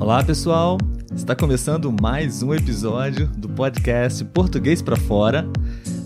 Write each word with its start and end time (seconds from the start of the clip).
Olá, 0.00 0.22
pessoal. 0.22 0.78
Está 1.14 1.34
começando 1.34 1.92
mais 2.00 2.40
um 2.40 2.54
episódio 2.54 3.26
do 3.36 3.48
podcast 3.48 4.24
Português 4.26 4.80
para 4.80 4.94
Fora. 4.94 5.44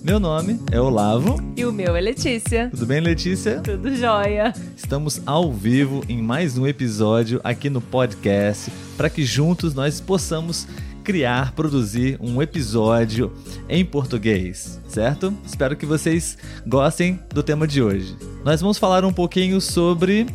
Meu 0.03 0.19
nome 0.19 0.59
é 0.73 0.81
Olavo. 0.81 1.37
E 1.55 1.67
o 1.67 1.73
meu 1.73 1.95
é 1.95 2.01
Letícia. 2.01 2.71
Tudo 2.71 2.87
bem, 2.87 3.01
Letícia? 3.01 3.61
Tudo 3.61 3.95
jóia. 3.95 4.55
Estamos 4.75 5.21
ao 5.27 5.53
vivo 5.53 6.03
em 6.09 6.23
mais 6.23 6.57
um 6.57 6.67
episódio 6.67 7.39
aqui 7.45 7.69
no 7.69 7.83
podcast 7.83 8.73
para 8.97 9.11
que 9.11 9.27
juntos 9.27 9.75
nós 9.75 10.01
possamos 10.01 10.67
criar, 11.05 11.53
produzir 11.53 12.17
um 12.19 12.41
episódio 12.41 13.31
em 13.69 13.85
português, 13.85 14.81
certo? 14.89 15.35
Espero 15.45 15.77
que 15.77 15.85
vocês 15.85 16.39
gostem 16.67 17.21
do 17.29 17.43
tema 17.43 17.69
de 17.69 17.83
hoje. 17.83 18.17
Nós 18.43 18.63
vamos 18.63 18.79
falar 18.79 19.05
um 19.05 19.13
pouquinho 19.13 19.61
sobre 19.61 20.27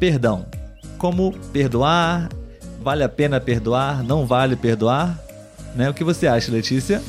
perdão. 0.00 0.46
Como 0.98 1.32
perdoar? 1.52 2.28
Vale 2.88 3.04
a 3.04 3.08
pena 3.10 3.38
perdoar? 3.38 4.02
Não 4.02 4.24
vale 4.24 4.56
perdoar? 4.56 5.22
Né? 5.74 5.90
O 5.90 5.92
que 5.92 6.02
você 6.02 6.26
acha, 6.26 6.50
Letícia? 6.50 7.02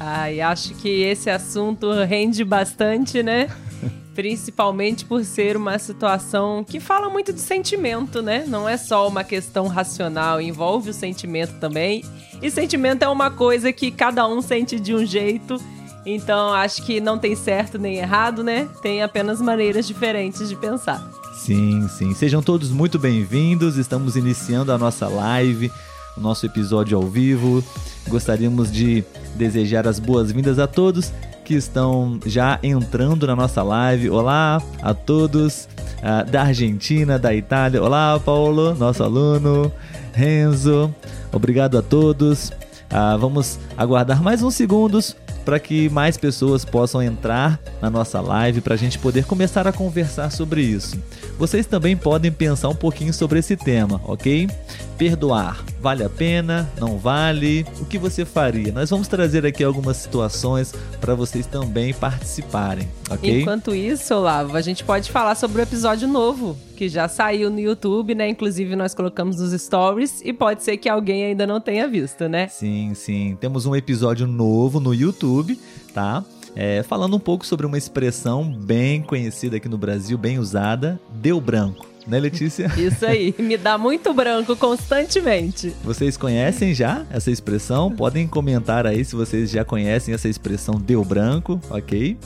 Ai, 0.00 0.40
acho 0.40 0.74
que 0.74 0.88
esse 1.04 1.30
assunto 1.30 1.92
rende 2.02 2.42
bastante, 2.42 3.22
né? 3.22 3.48
Principalmente 4.16 5.04
por 5.04 5.24
ser 5.24 5.56
uma 5.56 5.78
situação 5.78 6.64
que 6.64 6.80
fala 6.80 7.08
muito 7.08 7.32
de 7.32 7.40
sentimento, 7.40 8.20
né? 8.20 8.46
Não 8.48 8.68
é 8.68 8.76
só 8.76 9.06
uma 9.06 9.22
questão 9.22 9.68
racional, 9.68 10.40
envolve 10.40 10.90
o 10.90 10.92
sentimento 10.92 11.54
também. 11.60 12.02
E 12.42 12.50
sentimento 12.50 13.04
é 13.04 13.08
uma 13.08 13.30
coisa 13.30 13.72
que 13.72 13.92
cada 13.92 14.26
um 14.26 14.42
sente 14.42 14.80
de 14.80 14.92
um 14.92 15.06
jeito. 15.06 15.56
Então 16.04 16.52
acho 16.52 16.84
que 16.84 17.00
não 17.00 17.16
tem 17.16 17.36
certo 17.36 17.78
nem 17.78 17.98
errado, 17.98 18.42
né? 18.42 18.68
Tem 18.82 19.04
apenas 19.04 19.40
maneiras 19.40 19.86
diferentes 19.86 20.48
de 20.48 20.56
pensar. 20.56 21.15
Sim, 21.36 21.86
sim. 21.88 22.14
Sejam 22.14 22.42
todos 22.42 22.70
muito 22.70 22.98
bem-vindos. 22.98 23.76
Estamos 23.76 24.16
iniciando 24.16 24.72
a 24.72 24.78
nossa 24.78 25.06
live, 25.06 25.70
o 26.16 26.20
nosso 26.20 26.46
episódio 26.46 26.96
ao 26.96 27.04
vivo. 27.04 27.62
Gostaríamos 28.08 28.72
de 28.72 29.04
desejar 29.34 29.86
as 29.86 30.00
boas-vindas 30.00 30.58
a 30.58 30.66
todos 30.66 31.12
que 31.44 31.54
estão 31.54 32.18
já 32.24 32.58
entrando 32.62 33.26
na 33.26 33.36
nossa 33.36 33.62
live. 33.62 34.10
Olá 34.10 34.60
a 34.82 34.94
todos 34.94 35.68
uh, 35.98 36.28
da 36.28 36.42
Argentina, 36.42 37.18
da 37.18 37.32
Itália. 37.34 37.82
Olá, 37.82 38.18
Paulo, 38.18 38.74
nosso 38.74 39.04
aluno. 39.04 39.70
Renzo, 40.12 40.92
obrigado 41.32 41.78
a 41.78 41.82
todos. 41.82 42.48
Uh, 42.90 43.18
vamos 43.20 43.58
aguardar 43.76 44.22
mais 44.22 44.42
uns 44.42 44.54
segundos 44.54 45.14
para 45.46 45.60
que 45.60 45.88
mais 45.90 46.16
pessoas 46.16 46.64
possam 46.64 47.00
entrar 47.00 47.60
na 47.80 47.88
nossa 47.88 48.20
live 48.20 48.60
para 48.60 48.74
a 48.74 48.76
gente 48.76 48.98
poder 48.98 49.24
começar 49.26 49.64
a 49.68 49.72
conversar 49.72 50.32
sobre 50.32 50.60
isso. 50.60 50.98
Vocês 51.38 51.66
também 51.66 51.94
podem 51.94 52.32
pensar 52.32 52.70
um 52.70 52.74
pouquinho 52.74 53.12
sobre 53.12 53.38
esse 53.38 53.56
tema, 53.56 54.00
ok? 54.04 54.48
Perdoar, 54.96 55.62
vale 55.82 56.02
a 56.02 56.08
pena? 56.08 56.70
Não 56.80 56.96
vale? 56.96 57.66
O 57.78 57.84
que 57.84 57.98
você 57.98 58.24
faria? 58.24 58.72
Nós 58.72 58.88
vamos 58.88 59.06
trazer 59.06 59.44
aqui 59.44 59.62
algumas 59.62 59.98
situações 59.98 60.72
para 60.98 61.14
vocês 61.14 61.44
também 61.46 61.92
participarem, 61.92 62.88
ok? 63.10 63.42
Enquanto 63.42 63.74
isso, 63.74 64.14
Olavo, 64.14 64.56
a 64.56 64.62
gente 64.62 64.82
pode 64.82 65.10
falar 65.10 65.34
sobre 65.34 65.60
o 65.60 65.62
episódio 65.62 66.08
novo 66.08 66.56
que 66.74 66.88
já 66.88 67.06
saiu 67.06 67.50
no 67.50 67.60
YouTube, 67.60 68.14
né? 68.14 68.28
Inclusive 68.28 68.74
nós 68.74 68.94
colocamos 68.94 69.38
nos 69.38 69.52
stories 69.60 70.22
e 70.24 70.32
pode 70.32 70.62
ser 70.62 70.78
que 70.78 70.88
alguém 70.88 71.24
ainda 71.24 71.46
não 71.46 71.60
tenha 71.60 71.86
visto, 71.86 72.28
né? 72.28 72.48
Sim, 72.48 72.92
sim. 72.94 73.36
Temos 73.38 73.66
um 73.66 73.76
episódio 73.76 74.26
novo 74.26 74.80
no 74.80 74.94
YouTube, 74.94 75.58
tá? 75.92 76.24
É, 76.56 76.82
falando 76.82 77.14
um 77.14 77.20
pouco 77.20 77.46
sobre 77.46 77.66
uma 77.66 77.76
expressão 77.76 78.50
bem 78.50 79.02
conhecida 79.02 79.58
aqui 79.58 79.68
no 79.68 79.76
Brasil, 79.76 80.16
bem 80.16 80.38
usada, 80.38 80.98
deu 81.12 81.38
branco 81.40 81.86
né, 82.06 82.20
Letícia? 82.20 82.70
Isso 82.78 83.04
aí, 83.04 83.34
me 83.38 83.56
dá 83.56 83.76
muito 83.76 84.14
branco 84.14 84.54
constantemente. 84.56 85.74
Vocês 85.82 86.16
conhecem 86.16 86.72
já 86.72 87.04
essa 87.10 87.30
expressão? 87.30 87.90
Podem 87.90 88.26
comentar 88.26 88.86
aí 88.86 89.04
se 89.04 89.16
vocês 89.16 89.50
já 89.50 89.64
conhecem 89.64 90.14
essa 90.14 90.28
expressão 90.28 90.76
deu 90.76 91.04
branco, 91.04 91.60
ok? 91.68 92.16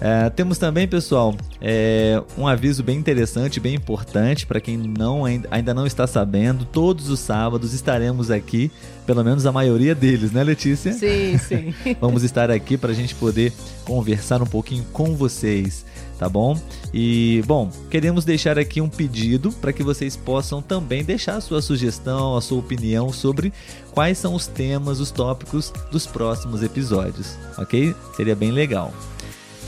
É, 0.00 0.28
temos 0.30 0.58
também, 0.58 0.86
pessoal, 0.86 1.34
é, 1.60 2.22
um 2.36 2.46
aviso 2.46 2.82
bem 2.82 2.98
interessante, 2.98 3.58
bem 3.58 3.74
importante 3.74 4.46
para 4.46 4.60
quem 4.60 4.76
não, 4.76 5.24
ainda 5.24 5.72
não 5.72 5.86
está 5.86 6.06
sabendo. 6.06 6.64
Todos 6.64 7.08
os 7.08 7.18
sábados 7.18 7.72
estaremos 7.72 8.30
aqui, 8.30 8.70
pelo 9.06 9.24
menos 9.24 9.46
a 9.46 9.52
maioria 9.52 9.94
deles, 9.94 10.32
né, 10.32 10.44
Letícia? 10.44 10.92
Sim, 10.92 11.38
sim. 11.38 11.74
Vamos 12.00 12.22
estar 12.22 12.50
aqui 12.50 12.76
para 12.76 12.90
a 12.90 12.94
gente 12.94 13.14
poder 13.14 13.52
conversar 13.84 14.42
um 14.42 14.46
pouquinho 14.46 14.84
com 14.92 15.16
vocês, 15.16 15.86
tá 16.18 16.28
bom? 16.28 16.60
E, 16.92 17.42
bom, 17.46 17.70
queremos 17.90 18.24
deixar 18.24 18.58
aqui 18.58 18.82
um 18.82 18.88
pedido 18.88 19.50
para 19.50 19.72
que 19.72 19.82
vocês 19.82 20.14
possam 20.14 20.60
também 20.60 21.04
deixar 21.04 21.36
a 21.36 21.40
sua 21.40 21.62
sugestão, 21.62 22.36
a 22.36 22.42
sua 22.42 22.58
opinião 22.58 23.10
sobre 23.12 23.50
quais 23.92 24.18
são 24.18 24.34
os 24.34 24.46
temas, 24.46 25.00
os 25.00 25.10
tópicos 25.10 25.72
dos 25.90 26.06
próximos 26.06 26.62
episódios, 26.62 27.34
ok? 27.56 27.94
Seria 28.14 28.36
bem 28.36 28.50
legal. 28.50 28.92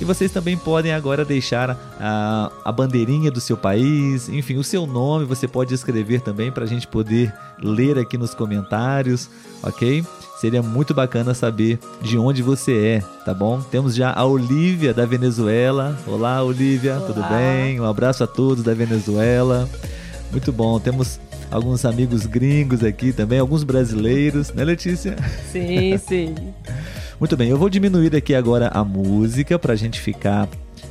E 0.00 0.04
vocês 0.04 0.30
também 0.30 0.56
podem 0.56 0.92
agora 0.92 1.24
deixar 1.24 1.76
a, 1.98 2.52
a 2.64 2.70
bandeirinha 2.70 3.30
do 3.30 3.40
seu 3.40 3.56
país, 3.56 4.28
enfim, 4.28 4.56
o 4.56 4.62
seu 4.62 4.86
nome, 4.86 5.24
você 5.24 5.48
pode 5.48 5.74
escrever 5.74 6.20
também 6.20 6.52
para 6.52 6.64
a 6.64 6.68
gente 6.68 6.86
poder 6.86 7.34
ler 7.60 7.98
aqui 7.98 8.16
nos 8.16 8.32
comentários, 8.32 9.28
ok? 9.62 10.04
Seria 10.40 10.62
muito 10.62 10.94
bacana 10.94 11.34
saber 11.34 11.80
de 12.00 12.16
onde 12.16 12.44
você 12.44 13.00
é, 13.02 13.24
tá 13.24 13.34
bom? 13.34 13.60
Temos 13.60 13.96
já 13.96 14.12
a 14.12 14.24
Olivia 14.24 14.94
da 14.94 15.04
Venezuela. 15.04 15.98
Olá, 16.06 16.44
Olivia, 16.44 16.94
Olá. 16.94 17.06
tudo 17.06 17.22
bem? 17.24 17.80
Um 17.80 17.84
abraço 17.84 18.22
a 18.22 18.26
todos 18.26 18.62
da 18.62 18.72
Venezuela. 18.72 19.68
Muito 20.30 20.52
bom. 20.52 20.78
Temos 20.78 21.18
alguns 21.50 21.84
amigos 21.84 22.24
gringos 22.24 22.84
aqui 22.84 23.12
também, 23.12 23.40
alguns 23.40 23.64
brasileiros, 23.64 24.52
né, 24.52 24.62
Letícia? 24.62 25.16
Sim, 25.50 25.98
sim. 26.06 26.34
Muito 27.20 27.36
bem, 27.36 27.50
eu 27.50 27.58
vou 27.58 27.68
diminuir 27.68 28.14
aqui 28.14 28.32
agora 28.32 28.68
a 28.68 28.84
música 28.84 29.58
para 29.58 29.72
a 29.72 29.76
gente 29.76 30.00
ficar 30.00 30.48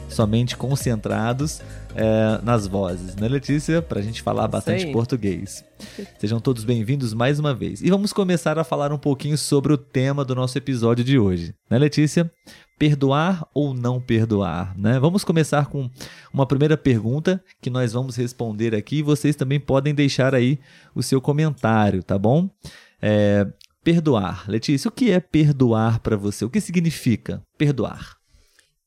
somente 0.10 0.58
concentrados 0.58 1.62
é, 1.96 2.42
nas 2.44 2.68
vozes, 2.68 3.16
né, 3.16 3.30
Letícia? 3.30 3.82
Para 3.82 4.00
a 4.00 4.04
gente 4.04 4.22
falar 4.22 4.46
bastante 4.50 4.88
português. 4.92 5.64
Sejam 6.20 6.42
todos 6.42 6.66
bem-vindos 6.66 7.14
mais 7.14 7.40
uma 7.40 7.54
vez. 7.54 7.82
E 7.82 7.90
vamos 7.90 8.12
começar 8.12 8.60
a 8.60 8.66
falar 8.66 8.92
um 8.92 8.98
pouquinho 8.98 9.38
sobre 9.38 9.72
o 9.72 9.78
tema 9.78 10.26
do 10.26 10.36
nosso 10.36 10.58
episódio 10.58 11.02
de 11.02 11.18
hoje, 11.18 11.56
né, 11.70 11.78
Letícia? 11.78 12.30
Perdoar 12.78 13.48
ou 13.54 13.74
não 13.74 14.02
perdoar, 14.02 14.78
né? 14.78 15.00
Vamos 15.00 15.24
começar 15.24 15.68
com 15.68 15.90
uma 16.34 16.46
primeira 16.46 16.76
pergunta 16.76 17.42
que 17.62 17.70
nós 17.70 17.94
vamos 17.94 18.18
responder 18.18 18.76
aqui. 18.76 19.02
Vocês 19.02 19.34
também 19.34 19.62
podem 19.62 19.96
deixar 19.96 20.36
aí 20.36 20.60
o 20.94 21.02
seu 21.02 21.22
comentário, 21.22 22.04
tá 22.04 22.20
bom? 22.20 22.50
É, 23.02 23.48
Perdoar. 23.88 24.44
Letícia, 24.50 24.90
o 24.90 24.92
que 24.92 25.12
é 25.12 25.22
perdoar 25.22 26.02
para 26.02 26.18
você? 26.18 26.44
O 26.44 26.50
que 26.50 26.60
significa 26.60 27.42
perdoar? 27.58 28.18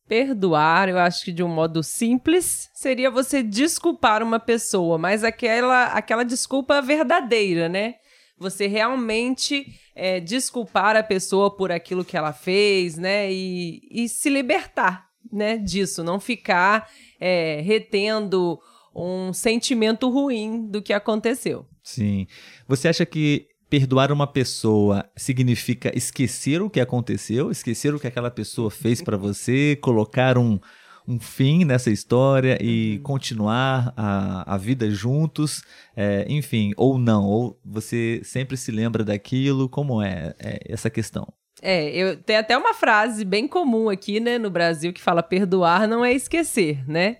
Perdoar, 0.07 0.91
eu 0.91 0.99
acho 0.99 1.25
que 1.25 1.33
de 1.33 1.43
um 1.43 1.49
modo 1.49 1.83
simples, 1.83 2.69
seria 2.75 3.11
você 3.11 3.43
desculpar 3.43 4.23
uma 4.23 4.39
pessoa, 4.39 4.99
mas 4.99 5.25
aquela, 5.25 5.87
aquela 5.87 6.23
desculpa 6.23 6.83
verdadeira, 6.83 7.67
né? 7.67 7.95
Você 8.37 8.67
realmente 8.67 9.65
é, 9.97 10.21
desculpar 10.21 10.97
a 10.97 11.03
pessoa 11.03 11.57
por 11.57 11.73
aquilo 11.73 12.05
que 12.05 12.15
ela 12.15 12.35
fez, 12.35 12.99
né? 12.99 13.33
E, 13.33 13.81
e 13.91 14.07
se 14.07 14.29
libertar, 14.29 15.07
né? 15.33 15.57
Disso, 15.57 16.05
não 16.05 16.21
ficar 16.21 16.91
é, 17.19 17.63
retendo 17.63 18.59
um 18.95 19.33
sentimento 19.33 20.11
ruim 20.11 20.69
do 20.69 20.83
que 20.83 20.93
aconteceu. 20.93 21.65
Sim. 21.83 22.27
Você 22.69 22.89
acha 22.89 23.07
que 23.07 23.47
perdoar 23.71 24.11
uma 24.11 24.27
pessoa 24.27 25.09
significa 25.17 25.97
esquecer 25.97 26.61
o 26.61 26.69
que 26.69 26.81
aconteceu, 26.81 27.53
esquecer 27.53 27.95
o 27.95 28.01
que 28.01 28.09
aquela 28.09 28.31
pessoa 28.31 28.69
fez 28.69 29.01
para 29.01 29.17
você, 29.17 29.79
colocar 29.81 30.37
um, 30.37 30.59
um 31.07 31.21
fim 31.21 31.65
nessa 31.65 31.89
história 31.89 32.59
e 32.61 32.97
uhum. 32.97 33.03
continuar 33.05 33.95
a, 33.97 34.55
a 34.55 34.59
vida 34.59 34.91
juntos, 34.91 35.63
é, 35.97 36.27
enfim, 36.29 36.73
ou 36.77 36.99
não, 36.99 37.25
ou 37.25 37.61
você 37.65 38.21
sempre 38.25 38.57
se 38.57 38.73
lembra 38.73 39.05
daquilo, 39.05 39.69
como 39.69 40.03
é, 40.03 40.35
é 40.41 40.59
essa 40.69 40.91
questão? 40.91 41.33
É, 41.63 41.91
eu 41.91 42.17
tem 42.17 42.37
até 42.37 42.57
uma 42.59 42.75
frase 42.75 43.25
bem 43.25 43.47
comum 43.47 43.89
aqui, 43.89 44.19
né, 44.19 44.37
no 44.37 44.51
Brasil 44.51 44.93
que 44.93 45.01
fala 45.01 45.23
perdoar 45.23 45.87
não 45.87 46.05
é 46.05 46.13
esquecer, 46.13 46.85
né? 46.89 47.19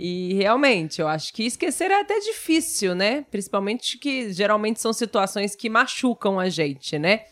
E 0.00 0.32
realmente, 0.34 1.00
eu 1.00 1.08
acho 1.08 1.34
que 1.34 1.42
esquecer 1.42 1.90
é 1.90 2.00
até 2.00 2.20
difícil, 2.20 2.94
né? 2.94 3.22
Principalmente 3.32 3.98
que 3.98 4.32
geralmente 4.32 4.80
são 4.80 4.92
situações 4.92 5.56
que 5.56 5.68
machucam 5.68 6.38
a 6.38 6.48
gente, 6.48 6.96
né? 6.96 7.24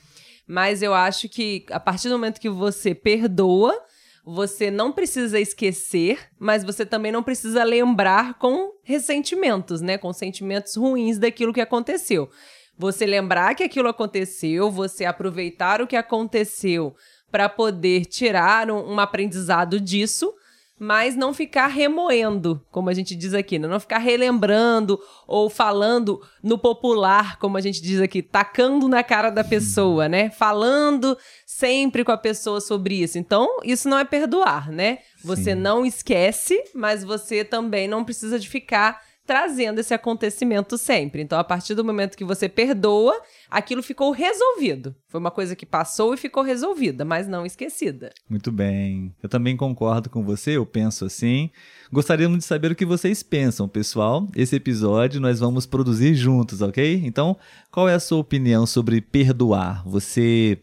Mas 0.49 0.83
eu 0.83 0.93
acho 0.93 1.29
que 1.29 1.65
a 1.71 1.79
partir 1.79 2.09
do 2.09 2.15
momento 2.19 2.41
que 2.41 2.49
você 2.49 2.93
perdoa, 2.93 3.81
você 4.25 4.69
não 4.69 4.91
precisa 4.91 5.39
esquecer, 5.39 6.19
mas 6.41 6.65
você 6.65 6.85
também 6.85 7.13
não 7.13 7.23
precisa 7.23 7.63
lembrar 7.63 8.35
com 8.35 8.73
ressentimentos, 8.83 9.81
né? 9.81 9.97
Com 9.97 10.13
sentimentos 10.13 10.75
ruins 10.75 11.19
daquilo 11.19 11.53
que 11.53 11.61
aconteceu. 11.61 12.29
Você 12.77 13.07
lembrar 13.07 13.55
que 13.55 13.63
aquilo 13.63 13.89
aconteceu, 13.89 14.73
você 14.73 15.05
aproveitar 15.05 15.81
o 15.81 15.87
que 15.87 15.95
aconteceu 15.95 16.97
para 17.31 17.49
poder 17.49 18.07
tirar 18.07 18.69
um, 18.73 18.95
um 18.95 18.99
aprendizado 18.99 19.81
disso 19.81 20.35
mas 20.79 21.17
não 21.17 21.33
ficar 21.33 21.69
remoendo, 21.69 22.63
como 22.71 22.91
a 22.91 22.95
gente 22.95 23.15
diz 23.15 23.33
aqui, 23.33 23.59
né? 23.59 23.67
não 23.67 23.81
ficar 23.81 23.99
relembrando 23.99 25.01
ou 25.27 25.49
falando 25.49 26.21
no 26.43 26.59
popular, 26.59 27.39
como 27.39 27.57
a 27.57 27.61
gente 27.61 27.81
diz 27.81 28.01
aqui, 28.01 28.23
tacando 28.23 28.89
na 28.89 29.03
cara 29.03 29.31
da 29.31 29.43
pessoa, 29.43 30.09
né? 30.09 30.31
Falando 30.31 31.17
sempre 31.47 32.05
com 32.05 32.13
a 32.13 32.19
pessoa 32.19 32.61
sobre 32.61 33.03
isso. 33.03 33.19
Então, 33.19 33.61
isso 33.65 33.89
não 33.89 33.99
é 33.99 34.05
perdoar, 34.05 34.71
né? 34.71 34.99
Você 35.25 35.55
Sim. 35.55 35.61
não 35.61 35.87
esquece, 35.87 36.63
mas 36.75 37.03
você 37.03 37.43
também 37.43 37.89
não 37.89 38.05
precisa 38.05 38.39
de 38.39 38.49
ficar 38.49 39.01
trazendo 39.27 39.81
esse 39.81 39.93
acontecimento 39.93 40.79
sempre. 40.79 41.21
Então, 41.21 41.39
a 41.39 41.45
partir 41.45 41.75
do 41.75 41.85
momento 41.85 42.17
que 42.17 42.25
você 42.25 42.49
perdoa, 42.49 43.21
aquilo 43.51 43.83
ficou 43.83 44.13
resolvido. 44.13 44.95
Foi 45.09 45.19
uma 45.19 45.31
coisa 45.31 45.57
que 45.57 45.67
passou 45.67 46.15
e 46.15 46.17
ficou 46.17 46.43
resolvida, 46.43 47.05
mas 47.05 47.27
não 47.27 47.45
esquecida. 47.45 48.13
Muito 48.31 48.53
bem. 48.53 49.15
Eu 49.23 49.29
também 49.29 49.57
concordo 49.57 50.09
com 50.09 50.23
você, 50.23 50.53
eu 50.53 50.65
penso 50.65 51.05
assim. 51.05 51.51
Gostaríamos 51.93 52.39
de 52.39 52.45
saber 52.45 52.71
o 52.71 52.77
que 52.77 52.87
vocês 52.87 53.23
pensam, 53.23 53.69
pessoal. 53.69 54.29
Esse 54.37 54.57
episódio 54.57 55.21
nós 55.21 55.41
vamos 55.41 55.67
produzir 55.67 56.15
juntos, 56.15 56.63
ok? 56.63 57.03
Então, 57.05 57.37
qual 57.71 57.89
é 57.89 57.95
a 57.95 58.01
sua 58.01 58.19
opinião 58.19 58.65
sobre 58.65 59.01
perdoar? 59.01 59.83
Você 59.87 60.63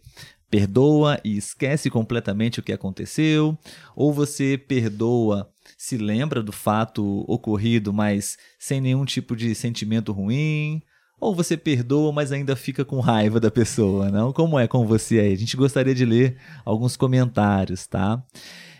perdoa 0.50 1.19
e 1.24 1.36
esquece 1.36 1.89
completamente 1.89 2.60
o 2.60 2.63
que 2.63 2.71
aconteceu? 2.71 3.57
Ou 3.95 4.13
você 4.13 4.56
perdoa 4.56 5.51
se 5.83 5.97
lembra 5.97 6.41
do 6.41 6.53
fato 6.53 7.25
ocorrido, 7.27 7.91
mas 7.91 8.38
sem 8.57 8.80
nenhum 8.80 9.03
tipo 9.03 9.35
de 9.35 9.53
sentimento 9.53 10.13
ruim? 10.13 10.81
Ou 11.19 11.35
você 11.35 11.57
perdoa, 11.57 12.09
mas 12.13 12.31
ainda 12.31 12.56
fica 12.56 12.85
com 12.85 13.01
raiva 13.01 13.38
da 13.38 13.51
pessoa, 13.51 14.09
não? 14.09 14.31
Como 14.31 14.57
é 14.57 14.65
com 14.65 14.88
você 14.88 15.19
aí? 15.19 15.33
A 15.33 15.38
gente 15.38 15.57
gostaria 15.57 15.94
de 15.94 16.06
ler 16.06 16.38
alguns 16.63 16.95
comentários, 16.95 17.85
tá? 17.85 18.24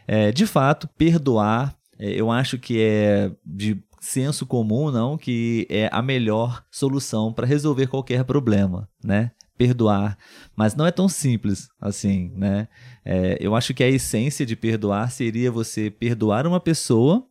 É, 0.08 0.32
de 0.32 0.48
fato, 0.48 0.88
perdoar, 0.98 1.76
é, 2.00 2.10
eu 2.10 2.32
acho 2.32 2.58
que 2.58 2.82
é 2.82 3.34
de 3.46 3.84
senso 4.00 4.46
comum, 4.46 4.90
não, 4.90 5.18
que 5.18 5.68
é 5.70 5.90
a 5.92 6.02
melhor 6.02 6.64
solução 6.72 7.34
para 7.34 7.46
resolver 7.46 7.88
qualquer 7.88 8.24
problema, 8.24 8.88
né? 9.04 9.32
Perdoar, 9.58 10.18
mas 10.56 10.76
não 10.76 10.86
é 10.86 10.92
tão 10.92 11.08
simples 11.08 11.70
assim, 11.80 12.32
né? 12.36 12.68
É, 13.06 13.38
eu 13.40 13.56
acho 13.56 13.74
que 13.74 13.84
a 13.84 13.90
essência 13.90 14.46
de 14.46 14.56
perdoar 14.56 15.12
seria 15.12 15.52
você 15.52 15.92
perdoar 15.92 16.48
uma 16.48 16.60
pessoa 16.60 17.26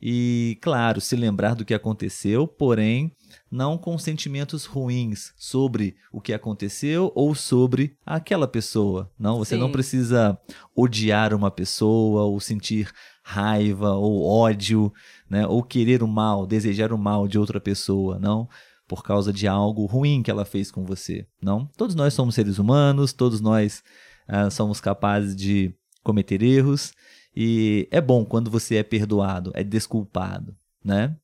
e, 0.00 0.58
claro, 0.60 1.00
se 1.00 1.14
lembrar 1.14 1.54
do 1.54 1.64
que 1.64 1.74
aconteceu, 1.74 2.46
porém 2.46 3.12
não 3.50 3.78
com 3.78 3.98
sentimentos 3.98 4.64
ruins 4.64 5.32
sobre 5.36 5.96
o 6.12 6.20
que 6.20 6.32
aconteceu 6.32 7.12
ou 7.14 7.34
sobre 7.34 7.96
aquela 8.04 8.46
pessoa. 8.46 9.10
Não, 9.18 9.38
você 9.38 9.54
Sim. 9.54 9.60
não 9.60 9.70
precisa 9.70 10.38
odiar 10.74 11.34
uma 11.34 11.50
pessoa 11.50 12.24
ou 12.24 12.40
sentir 12.40 12.90
raiva 13.22 13.92
ou 13.92 14.24
ódio, 14.24 14.92
né, 15.28 15.46
ou 15.46 15.62
querer 15.62 16.02
o 16.02 16.08
mal, 16.08 16.46
desejar 16.46 16.92
o 16.92 16.98
mal 16.98 17.28
de 17.28 17.38
outra 17.38 17.60
pessoa, 17.60 18.18
não 18.18 18.48
por 18.88 19.02
causa 19.04 19.32
de 19.32 19.46
algo 19.46 19.84
ruim 19.84 20.22
que 20.22 20.30
ela 20.30 20.46
fez 20.46 20.70
com 20.70 20.84
você, 20.84 21.26
não? 21.40 21.66
Todos 21.76 21.94
nós 21.94 22.14
somos 22.14 22.34
seres 22.34 22.58
humanos, 22.58 23.12
todos 23.12 23.40
nós 23.40 23.84
uh, 24.28 24.50
somos 24.50 24.80
capazes 24.80 25.36
de 25.36 25.74
cometer 26.02 26.42
erros 26.42 26.92
e 27.36 27.86
é 27.90 28.00
bom 28.00 28.24
quando 28.24 28.50
você 28.50 28.76
é 28.76 28.82
perdoado, 28.82 29.52
é 29.54 29.62
desculpado, 29.62 30.56
né? 30.82 31.14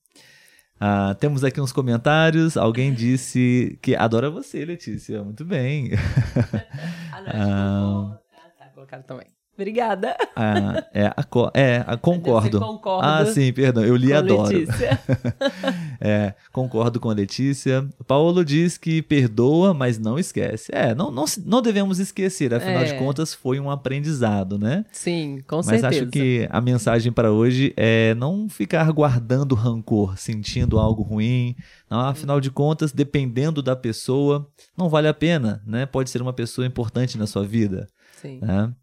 Uh, 0.75 1.15
temos 1.15 1.43
aqui 1.43 1.59
uns 1.59 1.71
comentários. 1.71 2.57
Alguém 2.57 2.93
disse 2.93 3.79
que 3.81 3.95
adora 3.95 4.29
você, 4.29 4.63
Letícia. 4.65 5.23
Muito 5.23 5.45
bem. 5.45 5.91
ah, 7.11 8.19
ah, 8.33 8.49
tá 8.59 8.65
colocado 8.73 9.03
também. 9.05 9.34
Obrigada. 9.57 10.17
Ah, 10.35 10.83
é, 10.93 11.05
a, 11.05 11.25
é 11.53 11.83
a, 11.87 11.95
concordo. 11.95 12.59
Ah, 13.01 13.25
sim, 13.25 13.53
perdão, 13.53 13.85
eu 13.85 13.95
li 13.95 14.11
adoro. 14.11 14.49
Letícia. 14.49 14.99
é, 16.01 16.33
concordo 16.51 16.99
com 16.99 17.09
a 17.09 17.13
Letícia. 17.13 17.87
Paulo 18.05 18.43
diz 18.43 18.77
que 18.77 19.01
perdoa, 19.01 19.73
mas 19.73 19.97
não 19.97 20.19
esquece. 20.19 20.71
É, 20.75 20.93
não, 20.93 21.09
não, 21.09 21.23
não 21.45 21.61
devemos 21.61 21.99
esquecer, 21.99 22.53
afinal 22.53 22.83
é. 22.83 22.85
de 22.85 22.99
contas 22.99 23.33
foi 23.33 23.57
um 23.57 23.71
aprendizado, 23.71 24.59
né? 24.59 24.83
Sim, 24.91 25.41
com 25.47 25.57
mas 25.57 25.67
certeza. 25.67 25.87
Mas 25.87 26.01
acho 26.01 26.11
que 26.11 26.47
a 26.51 26.59
mensagem 26.59 27.13
para 27.13 27.31
hoje 27.31 27.73
é 27.77 28.13
não 28.15 28.49
ficar 28.49 28.91
guardando 28.91 29.55
rancor, 29.55 30.17
sentindo 30.17 30.77
algo 30.77 31.01
ruim. 31.01 31.55
Não, 31.89 32.01
afinal 32.01 32.41
de 32.41 32.51
contas, 32.51 32.91
dependendo 32.91 33.61
da 33.61 33.75
pessoa, 33.75 34.45
não 34.77 34.89
vale 34.89 35.07
a 35.07 35.13
pena, 35.13 35.63
né? 35.65 35.85
Pode 35.85 36.09
ser 36.09 36.21
uma 36.21 36.33
pessoa 36.33 36.67
importante 36.67 37.17
na 37.17 37.25
sua 37.25 37.45
vida. 37.45 37.87
Sim. 38.21 38.39
Né? 38.41 38.73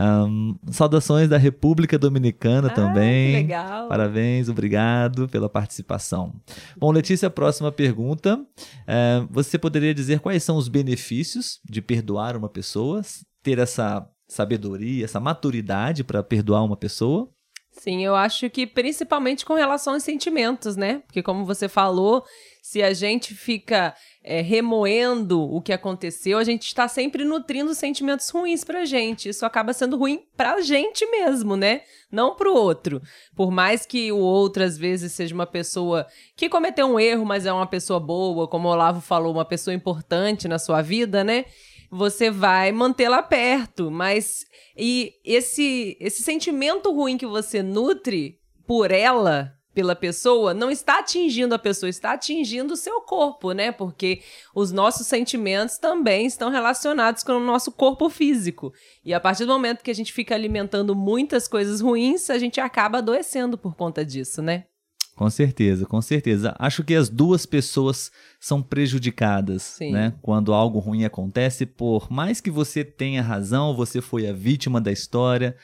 Um, 0.00 0.54
saudações 0.70 1.28
da 1.28 1.36
República 1.36 1.98
Dominicana 1.98 2.68
ah, 2.68 2.72
também. 2.72 3.32
legal. 3.32 3.88
Parabéns, 3.88 4.48
obrigado 4.48 5.28
pela 5.28 5.48
participação. 5.48 6.32
Bom, 6.76 6.92
Letícia, 6.92 7.28
próxima 7.28 7.72
pergunta. 7.72 8.40
É, 8.86 9.26
você 9.28 9.58
poderia 9.58 9.92
dizer 9.92 10.20
quais 10.20 10.44
são 10.44 10.56
os 10.56 10.68
benefícios 10.68 11.58
de 11.68 11.82
perdoar 11.82 12.36
uma 12.36 12.48
pessoa, 12.48 13.02
ter 13.42 13.58
essa 13.58 14.08
sabedoria, 14.28 15.04
essa 15.04 15.18
maturidade 15.18 16.04
para 16.04 16.22
perdoar 16.22 16.62
uma 16.62 16.76
pessoa? 16.76 17.28
Sim, 17.78 18.04
eu 18.04 18.16
acho 18.16 18.50
que 18.50 18.66
principalmente 18.66 19.46
com 19.46 19.54
relação 19.54 19.94
aos 19.94 20.02
sentimentos, 20.02 20.76
né? 20.76 21.00
Porque, 21.06 21.22
como 21.22 21.44
você 21.44 21.68
falou, 21.68 22.24
se 22.60 22.82
a 22.82 22.92
gente 22.92 23.36
fica 23.36 23.94
é, 24.24 24.40
remoendo 24.40 25.40
o 25.40 25.62
que 25.62 25.72
aconteceu, 25.72 26.38
a 26.38 26.44
gente 26.44 26.64
está 26.66 26.88
sempre 26.88 27.24
nutrindo 27.24 27.72
sentimentos 27.74 28.28
ruins 28.30 28.64
pra 28.64 28.84
gente. 28.84 29.28
Isso 29.28 29.46
acaba 29.46 29.72
sendo 29.72 29.96
ruim 29.96 30.24
pra 30.36 30.60
gente 30.60 31.06
mesmo, 31.06 31.56
né? 31.56 31.82
Não 32.10 32.34
pro 32.34 32.52
outro. 32.52 33.00
Por 33.36 33.52
mais 33.52 33.86
que 33.86 34.10
o 34.10 34.18
outro, 34.18 34.64
às 34.64 34.76
vezes, 34.76 35.12
seja 35.12 35.32
uma 35.32 35.46
pessoa 35.46 36.04
que 36.36 36.48
cometeu 36.48 36.84
um 36.84 36.98
erro, 36.98 37.24
mas 37.24 37.46
é 37.46 37.52
uma 37.52 37.66
pessoa 37.66 38.00
boa, 38.00 38.48
como 38.48 38.66
o 38.68 38.72
Olavo 38.72 39.00
falou, 39.00 39.32
uma 39.32 39.44
pessoa 39.44 39.72
importante 39.72 40.48
na 40.48 40.58
sua 40.58 40.82
vida, 40.82 41.22
né? 41.22 41.44
Você 41.90 42.30
vai 42.30 42.70
mantê-la 42.70 43.22
perto, 43.22 43.90
mas 43.90 44.44
e 44.76 45.14
esse 45.24 45.96
esse 45.98 46.22
sentimento 46.22 46.92
ruim 46.92 47.16
que 47.16 47.26
você 47.26 47.62
nutre 47.62 48.38
por 48.66 48.90
ela, 48.90 49.54
pela 49.72 49.96
pessoa 49.96 50.52
não 50.52 50.70
está 50.70 50.98
atingindo 50.98 51.54
a 51.54 51.58
pessoa, 51.58 51.88
está 51.88 52.12
atingindo 52.12 52.74
o 52.74 52.76
seu 52.76 53.00
corpo, 53.00 53.52
né? 53.52 53.72
Porque 53.72 54.22
os 54.54 54.70
nossos 54.70 55.06
sentimentos 55.06 55.78
também 55.78 56.26
estão 56.26 56.50
relacionados 56.50 57.22
com 57.22 57.32
o 57.32 57.40
nosso 57.40 57.72
corpo 57.72 58.10
físico. 58.10 58.72
E 59.04 59.14
a 59.14 59.20
partir 59.20 59.46
do 59.46 59.52
momento 59.52 59.82
que 59.82 59.90
a 59.90 59.94
gente 59.94 60.12
fica 60.12 60.34
alimentando 60.34 60.94
muitas 60.94 61.48
coisas 61.48 61.80
ruins, 61.80 62.28
a 62.28 62.38
gente 62.38 62.60
acaba 62.60 62.98
adoecendo 62.98 63.56
por 63.56 63.74
conta 63.74 64.04
disso, 64.04 64.42
né? 64.42 64.66
Com 65.18 65.28
certeza, 65.28 65.84
com 65.84 66.00
certeza. 66.00 66.54
Acho 66.60 66.84
que 66.84 66.94
as 66.94 67.08
duas 67.08 67.44
pessoas 67.44 68.12
são 68.38 68.62
prejudicadas, 68.62 69.62
Sim. 69.62 69.90
né? 69.90 70.14
Quando 70.22 70.54
algo 70.54 70.78
ruim 70.78 71.04
acontece, 71.04 71.66
por 71.66 72.08
mais 72.08 72.40
que 72.40 72.52
você 72.52 72.84
tenha 72.84 73.20
razão, 73.20 73.74
você 73.74 74.00
foi 74.00 74.28
a 74.28 74.32
vítima 74.32 74.80
da 74.80 74.92
história. 74.92 75.56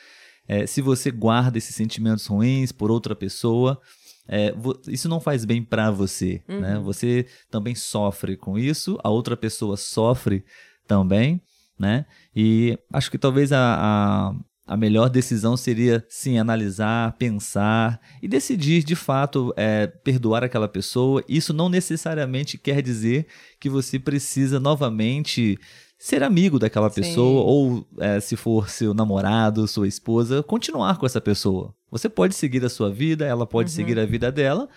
É, 0.49 0.67
se 0.67 0.83
você 0.83 1.09
guarda 1.09 1.57
esses 1.57 1.73
sentimentos 1.73 2.26
ruins 2.26 2.73
por 2.73 2.90
outra 2.90 3.14
pessoa, 3.14 3.81
é, 4.26 4.52
isso 4.88 5.09
não 5.09 5.21
faz 5.21 5.45
bem 5.45 5.62
para 5.62 5.88
você, 5.88 6.43
né? 6.49 6.55
uhum. 6.55 6.61
né? 6.61 6.81
Você 6.81 7.25
também 7.49 7.76
sofre 7.76 8.37
com 8.37 8.59
isso, 8.59 8.99
a 9.05 9.09
outra 9.09 9.37
pessoa 9.37 9.76
sofre 9.76 10.45
também, 10.85 11.40
né? 11.78 12.07
E 12.35 12.76
acho 12.93 13.09
que 13.09 13.19
talvez 13.19 13.52
a, 13.52 13.76
a, 13.78 14.35
a 14.66 14.76
melhor 14.76 15.11
decisão 15.11 15.56
seria 15.56 16.04
sim 16.09 16.38
analisar, 16.38 17.16
pensar 17.18 18.00
e 18.23 18.28
decidir 18.28 18.83
de 18.83 18.97
fato 18.97 19.52
é, 19.56 19.87
perdoar 19.87 20.42
aquela 20.42 20.68
pessoa. 20.68 21.23
Isso 21.28 21.52
não 21.52 21.68
necessariamente 21.68 22.56
quer 22.56 22.80
dizer 22.80 23.26
que 23.61 23.68
você 23.68 23.99
precisa 23.99 24.59
novamente 24.59 25.59
ser 25.99 26.23
amigo 26.23 26.59
daquela 26.59 26.90
pessoa, 26.90 27.42
Sim. 27.42 27.49
ou 27.49 27.87
é, 27.99 28.21
se 28.21 28.37
for 28.37 28.68
seu 28.68 28.92
namorado, 28.92 29.66
sua 29.66 29.88
esposa, 29.88 30.42
continuar 30.42 30.99
com 30.99 31.06
essa 31.06 31.21
pessoa. 31.21 31.75
Você 31.90 32.09
pode 32.09 32.35
seguir 32.35 32.64
a 32.64 32.68
sua 32.68 32.90
vida, 32.90 33.25
ela 33.25 33.47
pode 33.47 33.71
uhum. 33.71 33.76
seguir 33.76 33.99
a 33.99 34.04
vida 34.04 34.30
dela, 34.30 34.68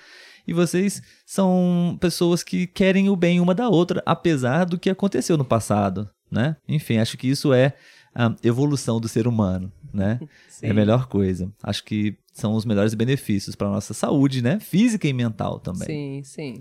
e 0.48 0.54
vocês 0.54 1.02
são 1.26 1.98
pessoas 2.00 2.44
que 2.44 2.66
querem 2.66 3.10
o 3.10 3.16
bem 3.16 3.42
uma 3.42 3.54
da 3.54 3.68
outra, 3.68 4.02
apesar 4.06 4.66
do 4.66 4.80
que 4.80 4.90
aconteceu 4.90 5.36
no 5.36 5.44
passado, 5.44 6.10
né? 6.32 6.56
Enfim, 6.68 6.98
acho 6.98 7.18
que 7.18 7.28
isso 7.28 7.52
é 7.52 7.74
a 8.18 8.36
evolução 8.44 9.00
do 9.00 9.08
ser 9.08 9.28
humano, 9.28 9.72
né? 9.94 10.20
É 10.60 10.72
a 10.72 10.74
melhor 10.74 11.06
coisa. 11.06 11.54
Acho 11.62 11.84
que 11.84 12.18
são 12.34 12.56
os 12.56 12.66
melhores 12.66 12.96
benefícios 12.96 13.56
para 13.56 13.70
nossa 13.70 13.94
saúde, 13.94 14.42
né? 14.42 14.60
Física 14.60 15.08
e 15.08 15.14
mental 15.14 15.60
também. 15.60 15.86
Sim, 15.86 16.22
sim. 16.24 16.58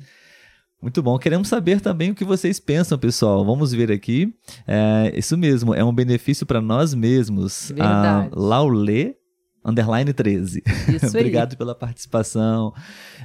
Muito 0.83 1.03
bom. 1.03 1.19
Queremos 1.19 1.49
saber 1.49 1.81
também 1.81 2.11
o 2.11 2.15
que 2.15 2.27
vocês 2.27 2.61
pensam, 2.61 2.99
pessoal. 2.99 3.43
Vamos 3.43 3.73
ver 3.73 3.91
aqui. 3.91 4.35
É, 4.67 5.15
isso 5.17 5.35
mesmo, 5.39 5.75
é 5.75 5.83
um 5.83 5.95
benefício 5.95 6.45
para 6.45 6.61
nós 6.61 6.93
mesmos. 6.93 7.73
Verdade. 7.75 8.29
A 8.31 8.39
Laulê 8.39 9.17
underline 9.65 10.13
13. 10.13 10.63
Isso 10.95 11.09
Obrigado 11.19 11.57
pela 11.57 11.75
participação. 11.75 12.75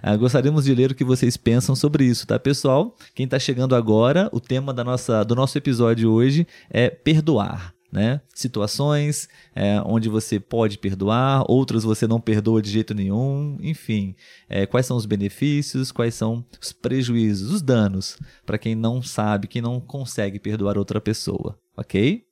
Uh, 0.01 0.17
gostaríamos 0.17 0.63
de 0.63 0.73
ler 0.73 0.91
o 0.91 0.95
que 0.95 1.03
vocês 1.03 1.35
pensam 1.35 1.75
sobre 1.75 2.05
isso, 2.05 2.25
tá, 2.25 2.39
pessoal? 2.39 2.95
Quem 3.13 3.25
está 3.25 3.37
chegando 3.37 3.75
agora, 3.75 4.29
o 4.31 4.39
tema 4.39 4.73
da 4.73 4.85
nossa, 4.85 5.23
do 5.23 5.35
nosso 5.35 5.57
episódio 5.57 6.09
hoje 6.09 6.47
é 6.69 6.89
perdoar. 6.89 7.73
Né? 7.91 8.21
Situações 8.33 9.27
é, 9.53 9.81
onde 9.85 10.07
você 10.07 10.39
pode 10.39 10.77
perdoar, 10.77 11.43
outras 11.47 11.83
você 11.83 12.07
não 12.07 12.21
perdoa 12.21 12.61
de 12.61 12.69
jeito 12.69 12.93
nenhum, 12.93 13.57
enfim. 13.61 14.15
É, 14.47 14.65
quais 14.65 14.85
são 14.85 14.95
os 14.95 15.05
benefícios, 15.05 15.91
quais 15.91 16.15
são 16.15 16.45
os 16.61 16.71
prejuízos, 16.71 17.51
os 17.51 17.61
danos 17.61 18.17
para 18.45 18.57
quem 18.57 18.75
não 18.75 19.01
sabe, 19.01 19.47
quem 19.47 19.61
não 19.61 19.79
consegue 19.79 20.39
perdoar 20.39 20.77
outra 20.77 21.01
pessoa, 21.01 21.59
ok? 21.75 22.23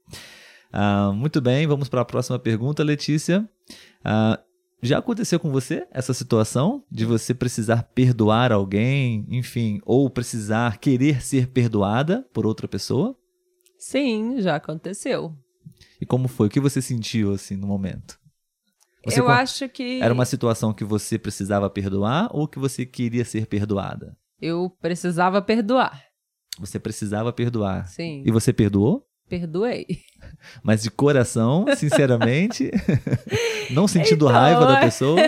Ah, 0.71 1.11
muito 1.13 1.41
bem, 1.41 1.67
vamos 1.67 1.89
para 1.89 2.01
a 2.01 2.05
próxima 2.05 2.39
pergunta, 2.39 2.83
Letícia. 2.83 3.47
Ah, 4.03 4.39
já 4.81 4.99
aconteceu 4.99 5.39
com 5.39 5.51
você 5.51 5.85
essa 5.91 6.13
situação 6.13 6.83
de 6.89 7.03
você 7.03 7.33
precisar 7.33 7.83
perdoar 7.93 8.53
alguém, 8.53 9.25
enfim, 9.29 9.81
ou 9.85 10.09
precisar 10.09 10.77
querer 10.77 11.21
ser 11.21 11.47
perdoada 11.47 12.25
por 12.33 12.45
outra 12.45 12.65
pessoa? 12.65 13.13
Sim, 13.77 14.39
já 14.39 14.55
aconteceu. 14.55 15.35
E 15.99 16.05
como 16.05 16.27
foi? 16.27 16.47
O 16.47 16.49
que 16.49 16.59
você 16.59 16.81
sentiu 16.81 17.33
assim 17.33 17.55
no 17.55 17.67
momento? 17.67 18.19
Você 19.05 19.19
eu 19.19 19.29
acho 19.29 19.67
que. 19.69 20.01
Era 20.01 20.13
uma 20.13 20.25
situação 20.25 20.73
que 20.73 20.83
você 20.83 21.17
precisava 21.17 21.69
perdoar 21.69 22.29
ou 22.31 22.47
que 22.47 22.59
você 22.59 22.85
queria 22.85 23.23
ser 23.23 23.45
perdoada? 23.47 24.17
Eu 24.41 24.69
precisava 24.81 25.41
perdoar. 25.41 26.03
Você 26.59 26.79
precisava 26.79 27.31
perdoar. 27.31 27.87
Sim. 27.87 28.23
E 28.25 28.31
você 28.31 28.51
perdoou? 28.51 29.05
Perdoei. 29.29 29.85
Mas 30.63 30.81
de 30.81 30.89
coração, 30.89 31.65
sinceramente, 31.77 32.71
não 33.71 33.87
sentindo 33.87 34.25
então, 34.25 34.27
raiva 34.27 34.65
da 34.65 34.79
pessoa. 34.79 35.21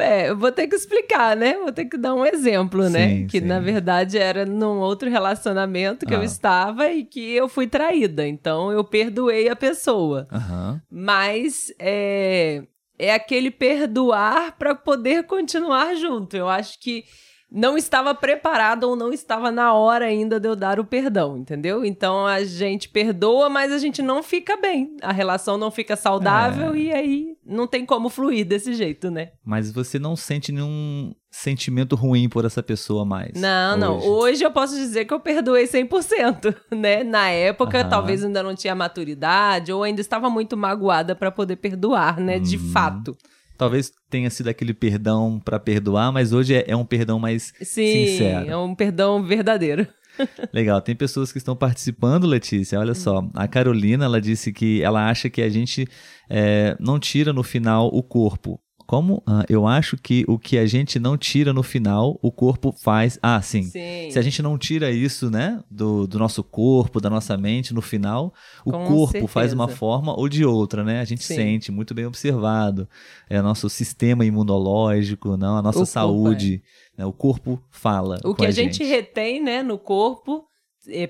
É, 0.00 0.30
eu 0.30 0.36
vou 0.36 0.50
ter 0.50 0.66
que 0.66 0.74
explicar, 0.74 1.36
né? 1.36 1.54
Vou 1.54 1.72
ter 1.72 1.84
que 1.84 1.96
dar 1.96 2.14
um 2.14 2.24
exemplo, 2.24 2.88
né? 2.88 3.08
sim? 3.08 3.26
Que 3.26 3.40
sim. 3.40 3.46
na 3.46 3.60
verdade 3.60 4.18
era 4.18 4.44
num 4.44 4.78
outro 4.78 5.08
relacionamento 5.08 6.06
que 6.06 6.14
ah. 6.14 6.18
eu 6.18 6.22
estava 6.22 6.90
e 6.90 7.04
que 7.04 7.34
eu 7.34 7.48
fui 7.48 7.66
traída. 7.66 8.26
Então 8.26 8.72
eu 8.72 8.82
perdoei 8.82 9.48
a 9.48 9.56
pessoa. 9.56 10.26
Uhum. 10.32 10.80
Mas 10.90 11.72
é, 11.78 12.62
é 12.98 13.14
aquele 13.14 13.50
perdoar 13.50 14.56
para 14.58 14.74
poder 14.74 15.24
continuar 15.24 15.94
junto. 15.94 16.36
Eu 16.36 16.48
acho 16.48 16.78
que 16.80 17.04
não 17.50 17.76
estava 17.76 18.14
preparado 18.14 18.84
ou 18.84 18.94
não 18.94 19.12
estava 19.12 19.50
na 19.50 19.72
hora 19.72 20.04
ainda 20.04 20.38
de 20.38 20.48
eu 20.48 20.54
dar 20.54 20.78
o 20.78 20.84
perdão, 20.84 21.36
entendeu? 21.36 21.84
Então 21.84 22.26
a 22.26 22.44
gente 22.44 22.88
perdoa, 22.88 23.48
mas 23.48 23.72
a 23.72 23.78
gente 23.78 24.00
não 24.00 24.22
fica 24.22 24.56
bem. 24.56 24.96
A 25.02 25.12
relação 25.12 25.58
não 25.58 25.70
fica 25.70 25.96
saudável 25.96 26.74
é. 26.74 26.78
e 26.78 26.92
aí 26.92 27.36
não 27.44 27.66
tem 27.66 27.84
como 27.84 28.08
fluir 28.08 28.46
desse 28.46 28.72
jeito, 28.74 29.10
né? 29.10 29.32
Mas 29.44 29.72
você 29.72 29.98
não 29.98 30.14
sente 30.14 30.52
nenhum 30.52 31.12
sentimento 31.30 31.96
ruim 31.96 32.28
por 32.28 32.44
essa 32.44 32.62
pessoa 32.62 33.04
mais. 33.04 33.32
Não, 33.34 33.72
hoje. 33.72 33.80
não. 33.80 33.98
Hoje 33.98 34.44
eu 34.44 34.50
posso 34.50 34.74
dizer 34.76 35.04
que 35.04 35.14
eu 35.14 35.20
perdoei 35.20 35.64
100%, 35.64 36.54
né? 36.76 37.02
Na 37.02 37.30
época, 37.30 37.84
talvez 37.84 38.24
ainda 38.24 38.42
não 38.42 38.54
tinha 38.54 38.74
maturidade 38.74 39.72
ou 39.72 39.82
ainda 39.82 40.00
estava 40.00 40.30
muito 40.30 40.56
magoada 40.56 41.14
para 41.14 41.30
poder 41.30 41.56
perdoar, 41.56 42.20
né? 42.20 42.36
Hum. 42.36 42.42
De 42.42 42.58
fato. 42.58 43.16
Talvez 43.60 43.92
tenha 44.08 44.30
sido 44.30 44.48
aquele 44.48 44.72
perdão 44.72 45.38
para 45.38 45.60
perdoar, 45.60 46.10
mas 46.10 46.32
hoje 46.32 46.54
é, 46.54 46.64
é, 46.66 46.74
um 46.74 46.82
perdão 46.82 47.18
mais 47.18 47.52
Sim, 47.60 48.06
sincero. 48.06 48.50
é 48.50 48.56
um 48.56 48.74
perdão 48.74 49.22
verdadeiro. 49.22 49.86
Legal, 50.50 50.80
tem 50.80 50.96
pessoas 50.96 51.30
que 51.30 51.36
estão 51.36 51.54
participando, 51.54 52.26
Letícia. 52.26 52.80
Olha 52.80 52.94
só, 52.94 53.22
a 53.34 53.46
Carolina 53.46 54.06
ela 54.06 54.18
disse 54.18 54.50
que 54.50 54.82
ela 54.82 55.10
acha 55.10 55.28
que 55.28 55.42
a 55.42 55.50
gente 55.50 55.86
é, 56.30 56.74
não 56.80 56.98
tira 56.98 57.34
no 57.34 57.42
final 57.42 57.88
o 57.88 58.02
corpo, 58.02 58.58
como 58.90 59.22
ah, 59.24 59.44
eu 59.48 59.68
acho 59.68 59.96
que 59.96 60.24
o 60.26 60.36
que 60.36 60.58
a 60.58 60.66
gente 60.66 60.98
não 60.98 61.16
tira 61.16 61.52
no 61.52 61.62
final, 61.62 62.18
o 62.20 62.32
corpo 62.32 62.72
faz. 62.72 63.20
Ah, 63.22 63.40
sim. 63.40 63.62
sim. 63.62 64.10
Se 64.10 64.18
a 64.18 64.22
gente 64.22 64.42
não 64.42 64.58
tira 64.58 64.90
isso, 64.90 65.30
né, 65.30 65.62
do, 65.70 66.08
do 66.08 66.18
nosso 66.18 66.42
corpo, 66.42 67.00
da 67.00 67.08
nossa 67.08 67.36
mente, 67.36 67.72
no 67.72 67.80
final, 67.80 68.34
o 68.66 68.72
Com 68.72 68.86
corpo 68.86 69.12
certeza. 69.12 69.32
faz 69.32 69.52
uma 69.52 69.68
forma 69.68 70.12
ou 70.18 70.28
de 70.28 70.44
outra, 70.44 70.82
né? 70.82 71.00
A 71.00 71.04
gente 71.04 71.22
sim. 71.22 71.36
sente, 71.36 71.70
muito 71.70 71.94
bem 71.94 72.04
observado. 72.04 72.88
É 73.28 73.40
nosso 73.40 73.70
sistema 73.70 74.24
imunológico, 74.24 75.36
não, 75.36 75.56
a 75.56 75.62
nossa 75.62 75.82
o 75.82 75.86
saúde. 75.86 76.58
Corpo, 76.58 76.66
é. 76.98 77.00
né? 77.02 77.06
O 77.06 77.12
corpo 77.12 77.62
fala. 77.70 78.18
O 78.24 78.34
que 78.34 78.44
a, 78.44 78.48
a 78.48 78.50
gente. 78.50 78.78
gente 78.78 78.90
retém, 78.90 79.40
né, 79.40 79.62
no 79.62 79.78
corpo 79.78 80.49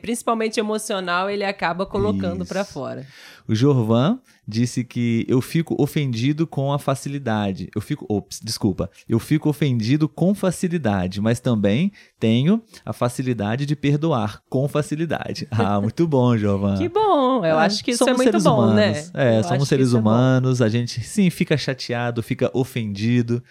principalmente 0.01 0.59
emocional, 0.59 1.31
ele 1.31 1.45
acaba 1.45 1.87
colocando 1.87 2.45
para 2.45 2.65
fora. 2.65 3.07
O 3.47 3.55
Jorvan 3.55 4.21
disse 4.47 4.85
que 4.85 5.25
eu 5.29 5.41
fico 5.41 5.81
ofendido 5.81 6.47
com 6.47 6.73
a 6.73 6.79
facilidade. 6.79 7.69
Eu 7.75 7.81
fico, 7.81 8.05
ops, 8.09 8.41
desculpa, 8.43 8.91
eu 9.09 9.19
fico 9.19 9.49
ofendido 9.49 10.09
com 10.09 10.35
facilidade, 10.35 11.21
mas 11.21 11.41
também 11.41 11.93
tenho 12.19 12.63
a 12.85 12.93
facilidade 12.93 13.67
de 13.67 13.77
perdoar 13.77 14.43
com 14.49 14.69
facilidade. 14.69 15.49
Ah, 15.61 15.79
muito 15.79 16.09
bom, 16.09 16.37
Jorvan. 16.39 16.79
que 16.79 16.89
bom. 16.89 17.45
Eu 17.45 17.59
é, 17.59 17.67
acho 17.67 17.85
que 17.85 17.91
isso 17.91 18.09
é 18.09 18.15
muito 18.15 18.41
bom, 18.41 18.73
né? 18.73 18.89
humanos. 18.89 19.13
né? 19.13 19.35
É, 19.35 19.39
eu 19.39 19.45
somos 19.45 19.69
seres 19.69 19.93
é 19.93 19.99
humanos, 19.99 20.61
é 20.61 20.65
a 20.65 20.69
gente 20.69 21.03
sim 21.03 21.29
fica 21.29 21.57
chateado, 21.57 22.23
fica 22.23 22.51
ofendido. 22.55 23.43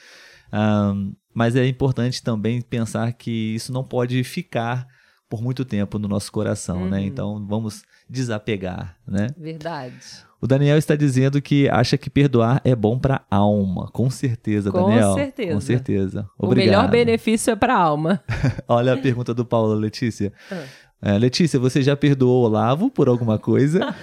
Um, 0.52 1.14
mas 1.34 1.56
é 1.56 1.68
importante 1.68 2.24
também 2.24 2.62
pensar 2.62 3.14
que 3.14 3.54
isso 3.54 3.72
não 3.72 3.84
pode 3.84 4.24
ficar 4.24 4.88
por 5.30 5.42
muito 5.42 5.64
tempo 5.64 6.00
no 6.00 6.08
nosso 6.08 6.32
coração, 6.32 6.78
né? 6.78 6.84
uhum. 6.84 6.90
né? 6.90 7.02
Então 7.04 7.46
vamos 7.48 7.84
desapegar, 8.10 8.98
né? 9.08 9.28
Verdade. 9.38 10.28
O 10.42 10.48
Daniel 10.48 10.78
está 10.78 10.96
dizendo 10.96 11.42
que 11.42 11.70
acha 11.70 11.98
que 11.98 12.10
perdoar 12.10 12.62
é 12.64 12.74
bom 12.74 12.98
para 12.98 13.22
a 13.30 13.36
alma. 13.36 13.90
Com 13.92 14.10
certeza, 14.10 14.72
Com 14.72 14.86
Daniel. 14.86 15.10
Com 15.10 15.16
certeza. 15.16 15.54
Com 15.54 15.62
certeza. 15.62 16.30
Obrigado. 16.38 16.66
O 16.66 16.70
melhor 16.70 16.90
benefício 16.90 17.52
é 17.52 17.56
para 17.56 17.76
a 17.76 17.80
alma. 17.80 18.24
Olha 18.68 18.94
a 18.94 18.98
pergunta 18.98 19.34
do 19.34 19.46
Paulo, 19.46 19.74
Letícia. 19.74 20.32
Ah. 20.50 20.64
É, 21.02 21.18
Letícia, 21.18 21.58
você 21.58 21.82
já 21.82 21.96
perdoou 21.96 22.44
o 22.44 22.46
Olavo 22.46 22.90
por 22.90 23.08
alguma 23.08 23.40
coisa? 23.40 23.96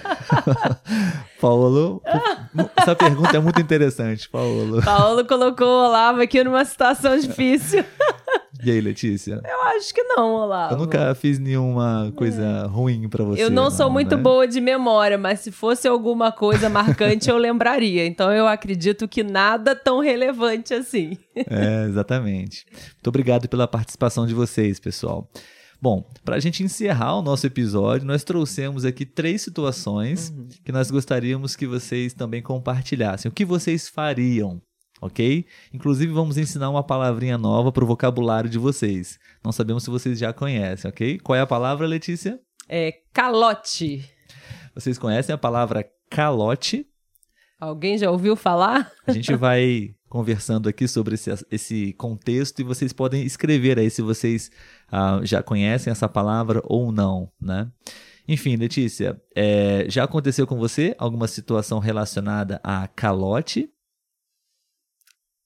Paulo, 1.39 2.01
essa 2.75 2.95
pergunta 2.95 3.37
é 3.37 3.39
muito 3.39 3.61
interessante, 3.61 4.27
Paulo. 4.27 4.81
Paulo 4.81 5.23
colocou 5.25 5.67
o 5.67 5.85
Olavo 5.87 6.21
aqui 6.21 6.43
numa 6.43 6.65
situação 6.65 7.17
difícil. 7.19 7.83
E 8.63 8.71
aí, 8.71 8.81
Letícia? 8.81 9.41
Eu 9.43 9.61
acho 9.63 9.93
que 9.93 10.03
não, 10.03 10.33
Olavo. 10.33 10.73
Eu 10.73 10.77
nunca 10.77 11.13
fiz 11.15 11.37
nenhuma 11.39 12.11
coisa 12.15 12.43
é. 12.43 12.67
ruim 12.67 13.07
para 13.07 13.23
você. 13.23 13.43
Eu 13.43 13.49
não, 13.49 13.65
não 13.65 13.71
sou 13.71 13.89
muito 13.89 14.15
né? 14.15 14.21
boa 14.21 14.47
de 14.47 14.59
memória, 14.59 15.17
mas 15.17 15.41
se 15.41 15.51
fosse 15.51 15.87
alguma 15.87 16.31
coisa 16.31 16.69
marcante, 16.69 17.29
eu 17.29 17.37
lembraria. 17.37 18.05
Então 18.05 18.31
eu 18.31 18.47
acredito 18.47 19.07
que 19.07 19.23
nada 19.23 19.75
tão 19.75 19.99
relevante 19.99 20.73
assim. 20.73 21.17
É, 21.35 21.85
exatamente. 21.85 22.65
Muito 22.95 23.07
obrigado 23.07 23.47
pela 23.47 23.67
participação 23.67 24.25
de 24.25 24.33
vocês, 24.33 24.79
pessoal. 24.79 25.29
Bom, 25.79 26.03
para 26.25 26.37
a 26.37 26.39
gente 26.39 26.63
encerrar 26.63 27.15
o 27.17 27.21
nosso 27.21 27.45
episódio, 27.45 28.07
nós 28.07 28.23
trouxemos 28.23 28.83
aqui 28.83 29.05
três 29.05 29.43
situações 29.43 30.31
uhum. 30.35 30.47
que 30.65 30.71
nós 30.71 30.89
gostaríamos 30.89 31.55
que 31.55 31.67
vocês 31.67 32.13
também 32.13 32.41
compartilhassem. 32.41 33.29
O 33.29 33.33
que 33.33 33.45
vocês 33.45 33.87
fariam 33.87 34.59
ok? 35.01 35.45
Inclusive, 35.73 36.11
vamos 36.11 36.37
ensinar 36.37 36.69
uma 36.69 36.83
palavrinha 36.83 37.37
nova 37.37 37.71
para 37.71 37.83
o 37.83 37.87
vocabulário 37.87 38.49
de 38.49 38.57
vocês. 38.57 39.19
Não 39.43 39.51
sabemos 39.51 39.83
se 39.83 39.89
vocês 39.89 40.17
já 40.17 40.33
conhecem, 40.33 40.89
ok? 40.89 41.19
Qual 41.19 41.35
é 41.35 41.41
a 41.41 41.47
palavra, 41.47 41.85
Letícia? 41.87 42.39
É 42.67 42.93
calote. 43.13 44.09
Vocês 44.75 44.97
conhecem 44.97 45.33
a 45.33 45.37
palavra 45.37 45.85
calote? 46.09 46.85
Alguém 47.59 47.97
já 47.97 48.11
ouviu 48.11 48.35
falar? 48.35 48.91
A 49.05 49.11
gente 49.11 49.33
vai 49.35 49.95
conversando 50.09 50.69
aqui 50.69 50.87
sobre 50.87 51.15
esse, 51.15 51.31
esse 51.51 51.93
contexto 51.93 52.59
e 52.59 52.63
vocês 52.63 52.93
podem 52.93 53.23
escrever 53.23 53.79
aí 53.79 53.89
se 53.89 54.01
vocês 54.01 54.51
ah, 54.91 55.19
já 55.23 55.43
conhecem 55.43 55.91
essa 55.91 56.07
palavra 56.07 56.61
ou 56.65 56.91
não, 56.91 57.31
né? 57.41 57.69
Enfim, 58.27 58.57
Letícia, 58.57 59.19
é, 59.33 59.85
já 59.87 60.03
aconteceu 60.03 60.45
com 60.45 60.57
você 60.57 60.93
alguma 60.97 61.27
situação 61.27 61.79
relacionada 61.79 62.59
a 62.63 62.87
calote? 62.87 63.69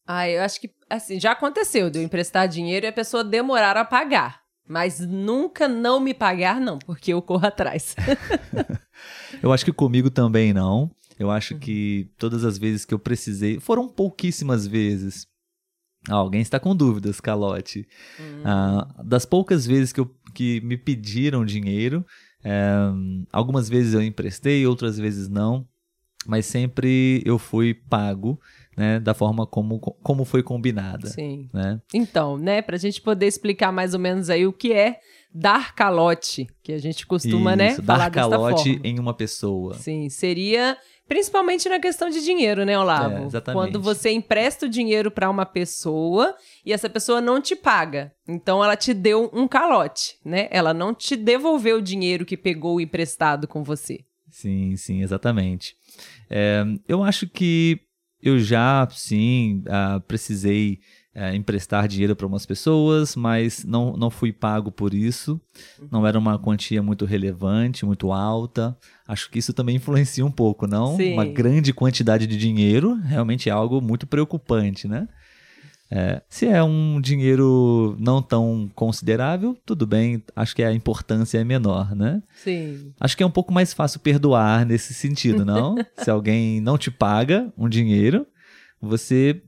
Ah, 0.05 0.27
eu 0.29 0.41
acho 0.41 0.59
que, 0.59 0.71
assim, 0.89 1.19
já 1.19 1.31
aconteceu 1.31 1.89
de 1.89 1.99
eu 1.99 2.03
emprestar 2.03 2.47
dinheiro 2.47 2.85
e 2.85 2.89
a 2.89 2.93
pessoa 2.93 3.23
demorar 3.23 3.77
a 3.77 3.85
pagar. 3.85 4.41
Mas 4.67 4.99
nunca 4.99 5.67
não 5.67 5.99
me 5.99 6.13
pagar, 6.13 6.59
não, 6.59 6.79
porque 6.79 7.13
eu 7.13 7.21
corro 7.21 7.45
atrás. 7.45 7.95
eu 9.41 9.51
acho 9.51 9.65
que 9.65 9.73
comigo 9.73 10.09
também 10.09 10.53
não. 10.53 10.89
Eu 11.19 11.29
acho 11.29 11.57
que 11.59 12.09
todas 12.17 12.43
as 12.43 12.57
vezes 12.57 12.85
que 12.85 12.93
eu 12.93 12.99
precisei, 12.99 13.59
foram 13.59 13.87
pouquíssimas 13.87 14.65
vezes. 14.65 15.27
Ah, 16.09 16.15
alguém 16.15 16.41
está 16.41 16.59
com 16.59 16.75
dúvidas, 16.75 17.19
Calote. 17.19 17.87
Hum. 18.19 18.41
Ah, 18.43 19.03
das 19.03 19.25
poucas 19.25 19.65
vezes 19.65 19.93
que, 19.93 19.99
eu, 19.99 20.15
que 20.33 20.61
me 20.61 20.77
pediram 20.77 21.45
dinheiro, 21.45 22.05
é, 22.43 22.65
algumas 23.31 23.69
vezes 23.69 23.93
eu 23.93 24.01
emprestei, 24.01 24.65
outras 24.65 24.97
vezes 24.97 25.29
não, 25.29 25.67
mas 26.25 26.45
sempre 26.45 27.21
eu 27.25 27.37
fui 27.37 27.73
pago 27.73 28.39
né, 28.81 28.99
da 28.99 29.13
forma 29.13 29.45
como, 29.45 29.79
como 29.79 30.25
foi 30.25 30.41
combinada. 30.41 31.07
Sim. 31.07 31.47
Né? 31.53 31.79
Então, 31.93 32.35
né, 32.35 32.63
para 32.63 32.75
a 32.75 32.79
gente 32.79 32.99
poder 32.99 33.27
explicar 33.27 33.71
mais 33.71 33.93
ou 33.93 33.99
menos 33.99 34.27
aí 34.27 34.47
o 34.47 34.51
que 34.51 34.73
é 34.73 34.99
dar 35.31 35.75
calote, 35.75 36.47
que 36.63 36.73
a 36.73 36.79
gente 36.79 37.05
costuma, 37.05 37.55
né, 37.55 37.73
Isso, 37.73 37.81
né, 37.81 37.87
dar 37.87 38.09
calote 38.09 38.81
em 38.83 38.97
uma 38.97 39.13
pessoa. 39.13 39.75
Sim, 39.75 40.09
seria 40.09 40.75
principalmente 41.07 41.69
na 41.69 41.79
questão 41.79 42.09
de 42.09 42.23
dinheiro, 42.23 42.65
né, 42.65 42.77
Olavo? 42.77 43.17
É, 43.17 43.25
exatamente. 43.25 43.61
Quando 43.61 43.79
você 43.79 44.09
empresta 44.09 44.65
o 44.65 44.69
dinheiro 44.69 45.11
para 45.11 45.29
uma 45.29 45.45
pessoa 45.45 46.35
e 46.65 46.73
essa 46.73 46.89
pessoa 46.89 47.21
não 47.21 47.39
te 47.39 47.55
paga. 47.55 48.11
Então 48.27 48.63
ela 48.63 48.75
te 48.75 48.95
deu 48.95 49.29
um 49.31 49.47
calote, 49.47 50.15
né? 50.25 50.47
Ela 50.49 50.73
não 50.73 50.91
te 50.91 51.15
devolveu 51.15 51.77
o 51.77 51.81
dinheiro 51.81 52.25
que 52.25 52.35
pegou 52.35 52.81
emprestado 52.81 53.47
com 53.47 53.61
você. 53.61 53.99
Sim, 54.29 54.75
sim, 54.75 55.03
exatamente. 55.03 55.75
É, 56.29 56.63
eu 56.87 57.03
acho 57.03 57.27
que 57.27 57.79
eu 58.21 58.39
já, 58.39 58.87
sim, 58.91 59.63
uh, 59.67 59.99
precisei 60.01 60.79
uh, 61.15 61.35
emprestar 61.35 61.87
dinheiro 61.87 62.15
para 62.15 62.27
umas 62.27 62.45
pessoas, 62.45 63.15
mas 63.15 63.63
não, 63.63 63.93
não 63.93 64.09
fui 64.09 64.31
pago 64.31 64.71
por 64.71 64.93
isso. 64.93 65.39
Não 65.91 66.05
era 66.05 66.17
uma 66.17 66.37
quantia 66.37 66.81
muito 66.81 67.05
relevante, 67.05 67.85
muito 67.85 68.11
alta. 68.11 68.77
Acho 69.07 69.29
que 69.29 69.39
isso 69.39 69.53
também 69.53 69.75
influencia 69.75 70.25
um 70.25 70.31
pouco, 70.31 70.67
não? 70.67 70.95
Sim. 70.97 71.13
Uma 71.13 71.25
grande 71.25 71.73
quantidade 71.73 72.27
de 72.27 72.37
dinheiro 72.37 72.95
realmente 72.95 73.49
é 73.49 73.51
algo 73.51 73.81
muito 73.81 74.05
preocupante, 74.07 74.87
né? 74.87 75.07
É, 75.93 76.21
se 76.29 76.47
é 76.47 76.63
um 76.63 77.01
dinheiro 77.01 77.97
não 77.99 78.21
tão 78.21 78.71
considerável, 78.73 79.57
tudo 79.65 79.85
bem, 79.85 80.23
acho 80.33 80.55
que 80.55 80.63
a 80.63 80.71
importância 80.71 81.37
é 81.37 81.43
menor, 81.43 81.93
né? 81.93 82.23
Sim. 82.33 82.93
Acho 82.97 83.17
que 83.17 83.23
é 83.23 83.25
um 83.25 83.31
pouco 83.31 83.51
mais 83.51 83.73
fácil 83.73 83.99
perdoar 83.99 84.65
nesse 84.65 84.93
sentido, 84.93 85.43
não? 85.43 85.75
se 86.01 86.09
alguém 86.09 86.61
não 86.61 86.77
te 86.77 86.89
paga 86.89 87.51
um 87.57 87.67
dinheiro, 87.67 88.25
você 88.79 89.41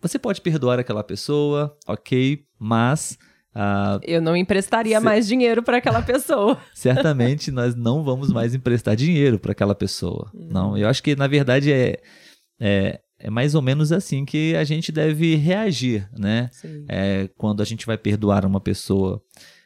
você 0.00 0.18
pode 0.18 0.40
perdoar 0.40 0.78
aquela 0.78 1.02
pessoa, 1.02 1.78
ok, 1.86 2.44
mas 2.58 3.16
uh, 3.54 3.98
eu 4.02 4.20
não 4.20 4.36
emprestaria 4.36 4.98
se... 4.98 5.04
mais 5.04 5.28
dinheiro 5.28 5.62
para 5.62 5.78
aquela 5.78 6.02
pessoa. 6.02 6.58
certamente 6.74 7.52
nós 7.52 7.74
não 7.76 8.02
vamos 8.02 8.32
mais 8.32 8.52
emprestar 8.52 8.96
dinheiro 8.96 9.38
para 9.38 9.52
aquela 9.52 9.76
pessoa. 9.76 10.28
Hum. 10.34 10.48
Não, 10.50 10.76
eu 10.76 10.88
acho 10.88 11.02
que 11.02 11.14
na 11.14 11.28
verdade 11.28 11.72
é, 11.72 12.02
é 12.60 13.00
é 13.24 13.30
mais 13.30 13.54
ou 13.54 13.62
menos 13.62 13.90
assim 13.90 14.22
que 14.26 14.54
a 14.54 14.64
gente 14.64 14.92
deve 14.92 15.34
reagir, 15.34 16.06
né? 16.12 16.50
É, 16.86 17.26
quando 17.38 17.62
a 17.62 17.64
gente 17.64 17.86
vai 17.86 17.96
perdoar 17.96 18.44
uma 18.44 18.60
pessoa. 18.60 19.22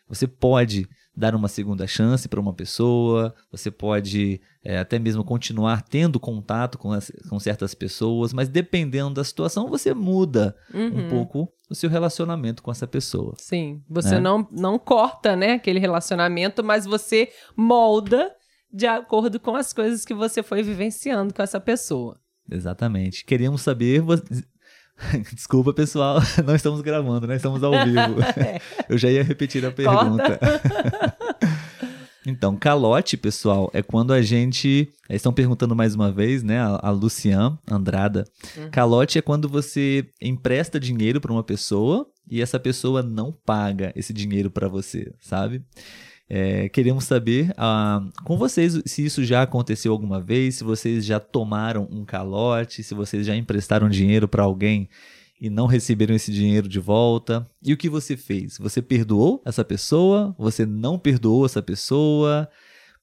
Você 0.09 0.29
pode 0.29 0.89
dar 1.15 1.35
uma 1.35 1.49
segunda 1.49 1.85
chance 1.85 2.29
para 2.29 2.39
uma 2.39 2.55
pessoa, 2.55 3.35
você 3.51 3.69
pode 3.69 4.41
é, 4.65 4.79
até 4.79 4.97
mesmo 4.97 5.25
continuar 5.25 5.83
tendo 5.83 6.21
contato 6.21 6.79
com, 6.79 6.93
as, 6.93 7.11
com 7.29 7.41
certas 7.41 7.75
pessoas, 7.75 8.33
mas 8.33 8.49
dependendo 8.49 9.15
da 9.15 9.25
situação, 9.25 9.69
você 9.69 9.93
muda 9.93 10.55
uhum. 10.73 11.07
um 11.07 11.09
pouco 11.09 11.53
o 11.69 11.75
seu 11.75 11.91
relacionamento 11.91 12.63
com 12.63 12.71
essa 12.71 12.87
pessoa. 12.87 13.35
Sim, 13.39 13.83
você 13.91 14.15
né? 14.15 14.21
não, 14.21 14.47
não 14.53 14.79
corta 14.79 15.35
né, 15.35 15.55
aquele 15.55 15.81
relacionamento, 15.81 16.63
mas 16.63 16.87
você 16.87 17.29
molda 17.57 18.33
de 18.73 18.87
acordo 18.87 19.41
com 19.41 19.57
as 19.57 19.73
coisas 19.73 20.05
que 20.05 20.15
você 20.15 20.45
foi 20.45 20.63
vivenciando 20.63 21.35
com 21.35 21.43
essa 21.43 21.59
pessoa. 21.59 22.21
Exatamente. 22.51 23.25
Queríamos 23.25 23.63
saber. 23.63 24.03
Desculpa, 25.33 25.73
pessoal, 25.73 26.21
não 26.45 26.55
estamos 26.55 26.81
gravando, 26.81 27.27
né? 27.27 27.37
Estamos 27.37 27.63
ao 27.63 27.73
vivo. 27.73 28.21
Eu 28.89 28.99
já 28.99 29.11
ia 29.11 29.23
repetir 29.23 29.65
a 29.65 29.71
pergunta. 29.71 30.41
então, 32.27 32.57
calote, 32.57 33.17
pessoal, 33.17 33.71
é 33.73 33.83
quando 33.83 34.13
a 34.13 34.21
gente. 34.21 34.89
Estão 35.09 35.33
perguntando 35.33 35.77
mais 35.77 35.95
uma 35.95 36.11
vez, 36.11 36.43
né? 36.43 36.61
A, 36.61 36.81
a 36.89 36.91
Lucian 36.91 37.59
Andrada. 37.71 38.25
Uhum. 38.57 38.71
Calote 38.71 39.19
é 39.19 39.23
quando 39.23 39.49
você 39.49 40.09
empresta 40.21 40.81
dinheiro 40.81 41.21
para 41.21 41.33
uma 41.33 41.45
pessoa 41.45 42.07
e 42.31 42.43
essa 42.43 42.59
pessoa 42.59 43.03
não 43.03 43.33
paga 43.33 43.93
esse 43.95 44.13
dinheiro 44.13 44.51
para 44.51 44.69
você, 44.69 45.13
sabe? 45.21 45.63
É, 46.31 46.69
queremos 46.69 47.05
saber 47.05 47.53
ah, 47.57 48.03
com 48.25 48.37
vocês 48.37 48.83
se 48.85 49.05
isso 49.05 49.25
já 49.25 49.43
aconteceu 49.43 49.93
alguma 49.93 50.21
vez, 50.21 50.57
se 50.57 50.65
vocês 50.65 51.05
já 51.05 51.19
tomaram 51.19 51.89
um 51.91 52.05
calote, 52.05 52.83
se 52.83 52.95
vocês 52.95 53.27
já 53.27 53.35
emprestaram 53.35 53.89
dinheiro 53.89 54.29
para 54.29 54.43
alguém 54.43 54.91
e 55.41 55.49
não 55.49 55.67
receberam 55.67 56.15
esse 56.15 56.33
dinheiro 56.33 56.69
de 56.69 56.79
volta. 56.79 57.49
E 57.63 57.73
o 57.73 57.77
que 57.77 57.89
você 57.89 58.17
fez? 58.17 58.59
Você 58.59 58.83
perdoou 58.83 59.41
essa 59.45 59.65
pessoa? 59.65 60.35
Você 60.39 60.67
não 60.67 60.99
perdoou 60.99 61.47
essa 61.47 61.63
pessoa? 61.63 62.49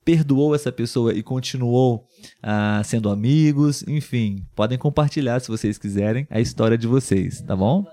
Perdoou 0.03 0.53
essa 0.53 0.72
pessoa 0.72 1.12
e 1.13 1.24
continuou 1.24 2.05
ah, 2.44 2.82
sendo 2.86 3.10
amigos? 3.10 3.84
Enfim, 3.88 4.46
podem 4.55 4.77
compartilhar 4.77 5.39
se 5.39 5.48
vocês 5.48 5.79
quiserem 5.79 6.27
a 6.29 6.39
história 6.39 6.77
de 6.77 6.86
vocês, 6.86 7.41
tá 7.41 7.55
bom? 7.55 7.86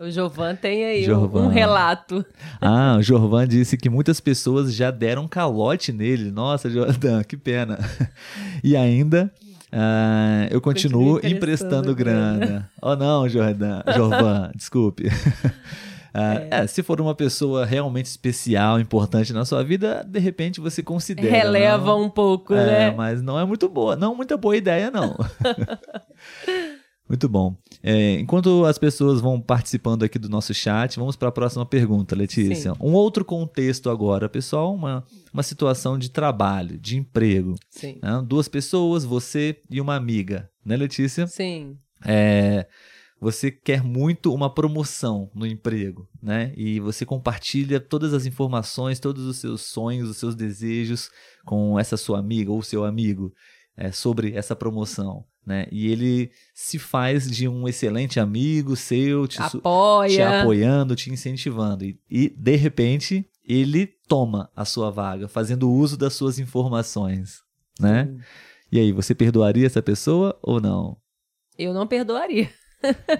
O 0.00 0.10
Jovan 0.10 0.56
tem 0.56 0.82
aí 0.82 1.04
Jorvan. 1.04 1.42
um 1.42 1.48
relato. 1.48 2.24
Ah, 2.58 2.96
o 2.98 3.02
Jorvan 3.02 3.46
disse 3.46 3.76
que 3.76 3.90
muitas 3.90 4.18
pessoas 4.18 4.74
já 4.74 4.90
deram 4.90 5.28
calote 5.28 5.92
nele. 5.92 6.30
Nossa, 6.30 6.70
Jordan, 6.70 7.22
que 7.22 7.36
pena. 7.36 7.78
E 8.64 8.74
ainda 8.74 9.30
uh, 9.70 10.48
eu 10.50 10.58
continuo 10.58 11.18
emprestando, 11.18 11.36
emprestando 11.36 11.94
grana. 11.94 12.46
grana. 12.46 12.70
Oh 12.80 12.96
não, 12.96 13.28
Jordan, 13.28 13.82
Jorvan, 13.94 14.50
desculpe. 14.56 15.06
Uh, 15.08 15.10
é. 16.14 16.48
É, 16.50 16.66
se 16.66 16.82
for 16.82 16.98
uma 16.98 17.14
pessoa 17.14 17.66
realmente 17.66 18.06
especial, 18.06 18.80
importante 18.80 19.34
na 19.34 19.44
sua 19.44 19.62
vida, 19.62 20.02
de 20.08 20.18
repente 20.18 20.60
você 20.60 20.82
considera. 20.82 21.30
Releva 21.30 21.90
não? 21.90 22.04
um 22.04 22.08
pouco, 22.08 22.54
é, 22.54 22.66
né? 22.66 22.94
Mas 22.96 23.20
não 23.20 23.38
é 23.38 23.44
muito 23.44 23.68
boa, 23.68 23.96
não 23.96 24.14
muita 24.14 24.38
boa 24.38 24.56
ideia, 24.56 24.90
não. 24.90 25.14
Muito 27.10 27.28
bom. 27.28 27.56
É, 27.82 28.20
enquanto 28.20 28.64
as 28.64 28.78
pessoas 28.78 29.20
vão 29.20 29.40
participando 29.40 30.04
aqui 30.04 30.16
do 30.16 30.28
nosso 30.28 30.54
chat, 30.54 30.96
vamos 30.96 31.16
para 31.16 31.28
a 31.28 31.32
próxima 31.32 31.66
pergunta, 31.66 32.14
Letícia. 32.14 32.72
Sim. 32.72 32.78
Um 32.80 32.92
outro 32.92 33.24
contexto 33.24 33.90
agora, 33.90 34.28
pessoal, 34.28 34.72
uma, 34.72 35.04
uma 35.34 35.42
situação 35.42 35.98
de 35.98 36.08
trabalho, 36.08 36.78
de 36.78 36.96
emprego. 36.96 37.56
Sim. 37.68 37.98
Né? 38.00 38.24
Duas 38.24 38.46
pessoas, 38.46 39.04
você 39.04 39.60
e 39.68 39.80
uma 39.80 39.96
amiga, 39.96 40.48
né, 40.64 40.76
Letícia? 40.76 41.26
Sim. 41.26 41.76
É, 42.06 42.68
você 43.20 43.50
quer 43.50 43.82
muito 43.82 44.32
uma 44.32 44.48
promoção 44.48 45.32
no 45.34 45.44
emprego, 45.44 46.08
né? 46.22 46.52
E 46.56 46.78
você 46.78 47.04
compartilha 47.04 47.80
todas 47.80 48.14
as 48.14 48.24
informações, 48.24 49.00
todos 49.00 49.26
os 49.26 49.38
seus 49.38 49.62
sonhos, 49.62 50.08
os 50.08 50.16
seus 50.16 50.36
desejos 50.36 51.10
com 51.44 51.76
essa 51.76 51.96
sua 51.96 52.20
amiga 52.20 52.52
ou 52.52 52.62
seu 52.62 52.84
amigo 52.84 53.34
é, 53.76 53.90
sobre 53.90 54.36
essa 54.36 54.54
promoção 54.54 55.24
né? 55.46 55.66
E 55.70 55.90
ele 55.90 56.30
se 56.54 56.78
faz 56.78 57.30
de 57.30 57.48
um 57.48 57.66
excelente 57.66 58.20
amigo 58.20 58.76
seu, 58.76 59.26
te, 59.26 59.40
Apoia. 59.40 60.10
te 60.10 60.22
apoiando, 60.22 60.94
te 60.94 61.10
incentivando. 61.10 61.84
E, 61.84 61.98
e, 62.10 62.28
de 62.28 62.56
repente, 62.56 63.26
ele 63.46 63.86
toma 64.06 64.50
a 64.54 64.64
sua 64.64 64.90
vaga, 64.90 65.28
fazendo 65.28 65.70
uso 65.70 65.96
das 65.96 66.14
suas 66.14 66.38
informações, 66.38 67.42
né? 67.78 68.08
Hum. 68.10 68.18
E 68.72 68.78
aí, 68.78 68.92
você 68.92 69.14
perdoaria 69.14 69.66
essa 69.66 69.82
pessoa 69.82 70.38
ou 70.42 70.60
não? 70.60 70.96
Eu 71.58 71.74
não 71.74 71.86
perdoaria. 71.86 72.48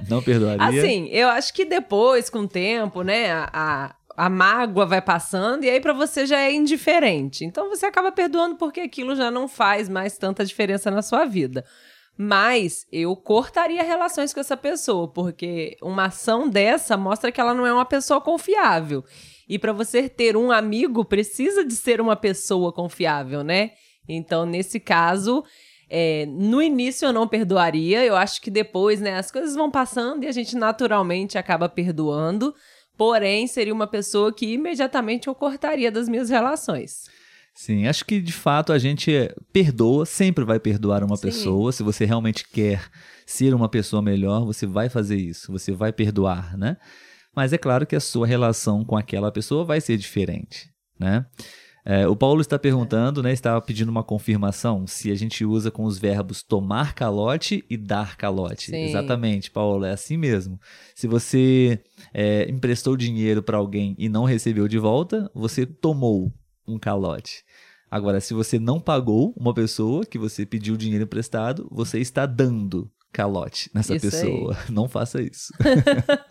Não 0.09 0.22
perdoaria? 0.22 0.80
Assim, 0.80 1.09
eu 1.09 1.28
acho 1.28 1.52
que 1.52 1.64
depois, 1.64 2.30
com 2.30 2.40
o 2.40 2.48
tempo, 2.48 3.02
né, 3.02 3.30
a, 3.30 3.94
a 4.16 4.28
mágoa 4.28 4.87
vai 4.87 5.00
passando 5.00 5.64
e 5.64 5.70
aí 5.70 5.80
para 5.80 5.92
você 5.92 6.26
já 6.26 6.38
é 6.38 6.52
indiferente. 6.52 7.44
Então 7.44 7.68
você 7.68 7.87
acaba 7.87 8.12
perdoando 8.12 8.56
porque 8.56 8.80
aquilo 8.80 9.14
já 9.16 9.30
não 9.30 9.48
faz 9.48 9.88
mais 9.88 10.18
tanta 10.18 10.44
diferença 10.44 10.90
na 10.90 11.02
sua 11.02 11.24
vida. 11.24 11.64
Mas 12.22 12.87
eu 12.92 13.16
cortaria 13.16 13.83
relações 13.83 14.35
com 14.35 14.40
essa 14.40 14.54
pessoa, 14.54 15.09
porque 15.09 15.78
uma 15.80 16.04
ação 16.04 16.50
dessa 16.50 16.94
mostra 16.94 17.33
que 17.33 17.40
ela 17.40 17.54
não 17.54 17.66
é 17.66 17.72
uma 17.72 17.87
pessoa 17.87 18.20
confiável. 18.20 19.02
E 19.48 19.59
para 19.59 19.72
você 19.72 20.06
ter 20.06 20.37
um 20.37 20.52
amigo, 20.52 21.02
precisa 21.02 21.64
de 21.64 21.74
ser 21.74 21.98
uma 21.98 22.14
pessoa 22.14 22.74
confiável, 22.74 23.42
né? 23.42 23.70
Então, 24.06 24.44
nesse 24.44 24.78
caso, 24.78 25.42
é, 25.88 26.26
no 26.26 26.61
início 26.61 27.06
eu 27.06 27.12
não 27.14 27.26
perdoaria. 27.26 28.04
Eu 28.04 28.16
acho 28.16 28.42
que 28.42 28.50
depois, 28.50 29.00
né, 29.00 29.16
as 29.16 29.30
coisas 29.30 29.54
vão 29.54 29.70
passando 29.70 30.24
e 30.24 30.26
a 30.26 30.33
gente 30.33 30.54
naturalmente 30.56 31.38
acaba 31.38 31.70
perdoando. 31.70 32.54
Porém, 32.98 33.46
seria 33.46 33.72
uma 33.72 33.87
pessoa 33.87 34.30
que 34.30 34.44
imediatamente 34.44 35.26
eu 35.26 35.35
cortaria 35.35 35.90
das 35.90 36.06
minhas 36.06 36.28
relações. 36.28 37.09
Sim, 37.61 37.87
acho 37.87 38.07
que 38.07 38.23
de 38.23 38.33
fato 38.33 38.73
a 38.73 38.79
gente 38.79 39.12
perdoa, 39.53 40.07
sempre 40.07 40.46
vai 40.46 40.59
perdoar 40.59 41.05
uma 41.05 41.16
Sim. 41.16 41.27
pessoa. 41.27 41.70
Se 41.73 41.83
você 41.83 42.07
realmente 42.07 42.49
quer 42.49 42.88
ser 43.27 43.53
uma 43.53 43.68
pessoa 43.68 44.01
melhor, 44.01 44.46
você 44.46 44.66
vai 44.66 44.88
fazer 44.88 45.16
isso, 45.16 45.53
você 45.53 45.70
vai 45.70 45.92
perdoar, 45.92 46.57
né? 46.57 46.79
Mas 47.37 47.53
é 47.53 47.59
claro 47.59 47.87
que 47.87 47.94
a 47.94 48.01
sua 48.01 48.27
relação 48.27 48.83
com 48.83 48.96
aquela 48.96 49.31
pessoa 49.31 49.62
vai 49.62 49.79
ser 49.79 49.99
diferente, 49.99 50.70
né? 50.99 51.27
É, 51.85 52.09
o 52.09 52.16
Paulo 52.16 52.40
está 52.40 52.59
perguntando, 52.59 53.23
né? 53.23 53.31
Estava 53.31 53.61
pedindo 53.61 53.90
uma 53.90 54.03
confirmação 54.03 54.87
se 54.87 55.11
a 55.11 55.14
gente 55.14 55.44
usa 55.44 55.70
com 55.70 55.85
os 55.85 55.99
verbos 55.99 56.42
tomar 56.42 56.94
calote 56.94 57.62
e 57.68 57.77
dar 57.77 58.16
calote. 58.16 58.70
Sim. 58.70 58.85
Exatamente, 58.85 59.51
Paulo, 59.51 59.85
é 59.85 59.90
assim 59.90 60.16
mesmo. 60.16 60.59
Se 60.94 61.07
você 61.07 61.79
é, 62.14 62.49
emprestou 62.49 62.96
dinheiro 62.96 63.42
para 63.42 63.59
alguém 63.59 63.94
e 63.99 64.09
não 64.09 64.25
recebeu 64.25 64.66
de 64.66 64.79
volta, 64.79 65.31
você 65.35 65.66
tomou 65.66 66.33
um 66.70 66.79
calote. 66.79 67.44
Agora, 67.90 68.20
se 68.20 68.33
você 68.33 68.59
não 68.59 68.79
pagou 68.79 69.35
uma 69.37 69.53
pessoa 69.53 70.07
que 70.07 70.18
você 70.18 70.46
pediu 70.46 70.76
dinheiro 70.76 71.05
emprestado, 71.05 71.66
você 71.70 71.98
está 71.98 72.24
dando 72.24 72.90
calote 73.12 73.70
nessa 73.74 73.96
isso 73.96 74.09
pessoa. 74.09 74.57
Aí. 74.57 74.70
Não 74.72 74.88
faça 74.88 75.20
isso. 75.20 75.53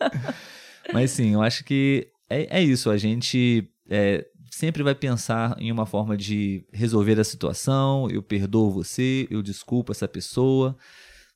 Mas 0.93 1.12
sim, 1.12 1.34
eu 1.34 1.41
acho 1.41 1.65
que 1.65 2.08
é, 2.30 2.60
é 2.60 2.63
isso. 2.63 2.89
A 2.89 2.98
gente 2.98 3.69
é, 3.89 4.26
sempre 4.50 4.82
vai 4.82 4.95
pensar 4.95 5.56
em 5.60 5.72
uma 5.72 5.86
forma 5.86 6.15
de 6.15 6.65
resolver 6.72 7.19
a 7.19 7.24
situação. 7.24 8.10
Eu 8.10 8.24
perdoo 8.24 8.72
você, 8.72 9.28
eu 9.30 9.41
desculpo 9.41 9.91
essa 9.91 10.08
pessoa. 10.08 10.78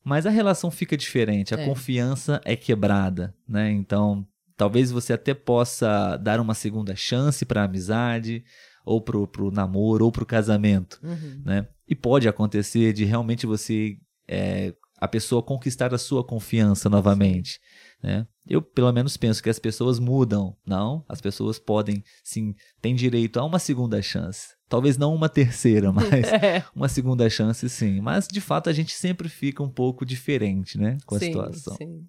Mas 0.04 0.26
a 0.26 0.30
relação 0.30 0.70
fica 0.70 0.98
diferente, 0.98 1.56
a 1.56 1.60
é. 1.60 1.66
confiança 1.66 2.42
é 2.44 2.58
quebrada, 2.58 3.34
né? 3.48 3.72
Então, 3.72 4.28
talvez 4.58 4.92
você 4.92 5.14
até 5.14 5.34
possa 5.34 6.18
dar 6.18 6.42
uma 6.42 6.54
segunda 6.54 6.94
chance 6.94 7.46
para 7.46 7.62
a 7.62 7.66
amizade, 7.66 8.44
ou 8.86 9.02
pro, 9.02 9.28
pro 9.28 9.52
namoro, 9.52 10.06
ou 10.06 10.12
pro 10.12 10.26
casamento, 10.26 11.00
uhum. 11.04 11.42
né? 11.46 11.68
e 11.88 11.96
pode 11.96 12.28
acontecer 12.28 12.94
de 12.94 13.06
realmente 13.06 13.46
você 13.46 13.98
é, 14.28 14.74
a 15.00 15.08
pessoa 15.08 15.44
conquistar 15.44 15.94
a 15.94 15.98
sua 15.98 16.24
confiança 16.24 16.90
novamente. 16.90 17.60
Né? 18.02 18.26
Eu, 18.48 18.62
pelo 18.62 18.92
menos, 18.92 19.18
penso 19.18 19.44
que 19.44 19.50
as 19.50 19.60
pessoas 19.60 20.00
mudam. 20.00 20.56
Não, 20.66 21.04
as 21.08 21.20
pessoas 21.22 21.60
podem, 21.60 22.04
sim, 22.24 22.56
têm 22.82 22.96
direito 22.96 23.40
a 23.40 23.44
uma 23.44 23.60
segunda 23.60 24.02
chance. 24.02 24.56
Talvez 24.70 24.98
não 24.98 25.14
uma 25.14 25.30
terceira, 25.30 25.92
mas 25.94 26.28
é. 26.32 26.64
uma 26.76 26.88
segunda 26.88 27.30
chance, 27.30 27.70
sim. 27.70 28.02
Mas, 28.02 28.28
de 28.28 28.42
fato, 28.42 28.70
a 28.70 28.74
gente 28.74 28.94
sempre 28.94 29.30
fica 29.30 29.62
um 29.62 29.70
pouco 29.70 30.06
diferente 30.06 30.78
né, 30.78 30.98
com 31.06 31.16
a 31.16 31.20
sim, 31.20 31.26
situação. 31.28 31.76
Sim. 31.76 32.08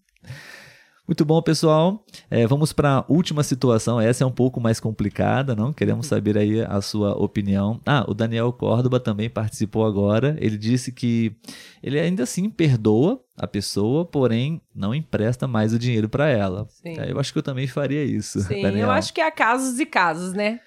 Muito 1.06 1.22
bom, 1.22 1.42
pessoal. 1.42 2.02
É, 2.30 2.46
vamos 2.46 2.72
para 2.72 2.98
a 2.98 3.04
última 3.08 3.42
situação. 3.42 4.00
Essa 4.00 4.24
é 4.24 4.26
um 4.26 4.32
pouco 4.32 4.58
mais 4.58 4.80
complicada, 4.80 5.54
não? 5.54 5.70
Queremos 5.70 6.06
saber 6.06 6.38
aí 6.38 6.62
a 6.62 6.80
sua 6.80 7.12
opinião. 7.12 7.78
Ah, 7.84 8.06
o 8.08 8.14
Daniel 8.14 8.50
Córdoba 8.54 8.98
também 8.98 9.28
participou 9.28 9.84
agora. 9.84 10.34
Ele 10.40 10.56
disse 10.56 10.90
que 10.90 11.36
ele 11.82 12.00
ainda 12.00 12.22
assim 12.22 12.48
perdoa 12.48 13.20
a 13.36 13.46
pessoa, 13.46 14.06
porém 14.06 14.62
não 14.74 14.94
empresta 14.94 15.46
mais 15.46 15.74
o 15.74 15.78
dinheiro 15.78 16.08
para 16.08 16.26
ela. 16.26 16.66
Sim. 16.70 16.98
É, 16.98 17.12
eu 17.12 17.20
acho 17.20 17.34
que 17.34 17.38
eu 17.38 17.42
também 17.42 17.66
faria 17.66 18.02
isso. 18.02 18.40
Sim, 18.40 18.62
Daniel. 18.62 18.86
eu 18.86 18.90
acho 18.90 19.12
que 19.12 19.20
há 19.20 19.30
casos 19.30 19.78
e 19.78 19.84
casos, 19.84 20.32
né? 20.32 20.60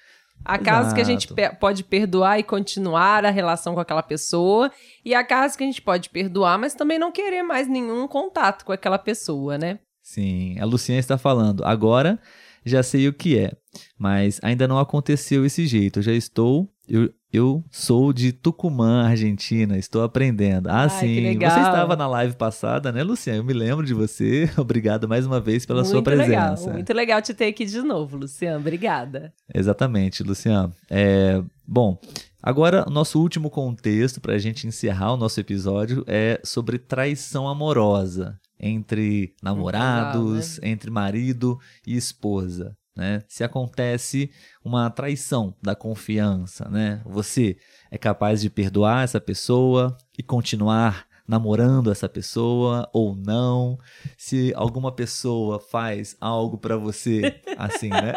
Há 0.44 0.56
casos 0.56 0.92
que 0.92 1.00
a 1.00 1.04
gente 1.04 1.28
pode 1.58 1.82
perdoar 1.82 2.38
e 2.38 2.44
continuar 2.44 3.24
a 3.24 3.30
relação 3.30 3.74
com 3.74 3.80
aquela 3.80 4.04
pessoa, 4.04 4.70
e 5.04 5.12
há 5.12 5.24
casos 5.24 5.56
que 5.56 5.64
a 5.64 5.66
gente 5.66 5.82
pode 5.82 6.08
perdoar, 6.10 6.56
mas 6.56 6.74
também 6.74 6.96
não 6.96 7.10
querer 7.10 7.42
mais 7.42 7.66
nenhum 7.66 8.06
contato 8.06 8.64
com 8.64 8.70
aquela 8.70 8.98
pessoa, 8.98 9.58
né? 9.58 9.80
Sim, 10.08 10.58
a 10.58 10.64
Luciana 10.64 10.98
está 10.98 11.18
falando. 11.18 11.62
Agora 11.66 12.18
já 12.64 12.82
sei 12.82 13.06
o 13.08 13.12
que 13.12 13.38
é, 13.38 13.52
mas 13.98 14.40
ainda 14.42 14.66
não 14.66 14.78
aconteceu 14.78 15.44
esse 15.44 15.66
jeito. 15.66 15.98
Eu 15.98 16.02
já 16.02 16.14
estou. 16.14 16.66
Eu, 16.88 17.12
eu 17.30 17.62
sou 17.70 18.10
de 18.10 18.32
Tucumã, 18.32 19.06
Argentina. 19.06 19.76
Estou 19.76 20.02
aprendendo. 20.02 20.70
Ah, 20.70 20.84
Ai, 20.84 20.88
sim. 20.88 21.38
Você 21.38 21.44
estava 21.44 21.94
na 21.94 22.08
live 22.08 22.36
passada, 22.36 22.90
né, 22.90 23.02
Luciana? 23.02 23.38
Eu 23.38 23.44
me 23.44 23.52
lembro 23.52 23.84
de 23.84 23.92
você. 23.92 24.48
Obrigado 24.56 25.06
mais 25.06 25.26
uma 25.26 25.40
vez 25.40 25.66
pela 25.66 25.82
muito 25.82 25.90
sua 25.90 26.02
presença. 26.02 26.30
Legal, 26.30 26.72
muito 26.72 26.92
legal 26.94 27.20
te 27.20 27.34
ter 27.34 27.48
aqui 27.48 27.66
de 27.66 27.82
novo, 27.82 28.16
Luciana. 28.16 28.56
Obrigada. 28.56 29.34
Exatamente, 29.54 30.22
Luciana. 30.22 30.72
É, 30.88 31.42
bom, 31.66 32.00
Agora, 32.40 32.84
o 32.88 32.90
nosso 32.90 33.20
último 33.20 33.50
contexto 33.50 34.20
para 34.22 34.34
a 34.34 34.38
gente 34.38 34.66
encerrar 34.66 35.12
o 35.12 35.16
nosso 35.16 35.38
episódio 35.38 36.04
é 36.06 36.40
sobre 36.44 36.78
traição 36.78 37.48
amorosa 37.48 38.38
entre 38.60 39.34
namorados, 39.42 40.58
né? 40.58 40.70
entre 40.70 40.90
marido 40.90 41.58
e 41.86 41.96
esposa. 41.96 42.76
Né? 42.98 43.22
Se 43.28 43.44
acontece 43.44 44.28
uma 44.64 44.90
traição 44.90 45.54
da 45.62 45.76
confiança, 45.76 46.68
né? 46.68 47.00
Você 47.04 47.56
é 47.92 47.96
capaz 47.96 48.40
de 48.40 48.50
perdoar 48.50 49.04
essa 49.04 49.20
pessoa 49.20 49.96
e 50.18 50.22
continuar 50.22 51.06
namorando 51.28 51.92
essa 51.92 52.08
pessoa 52.08 52.90
ou 52.92 53.14
não? 53.14 53.78
Se 54.16 54.52
alguma 54.56 54.90
pessoa 54.90 55.60
faz 55.60 56.16
algo 56.20 56.58
para 56.58 56.76
você 56.76 57.40
assim, 57.56 57.90
né? 57.90 58.14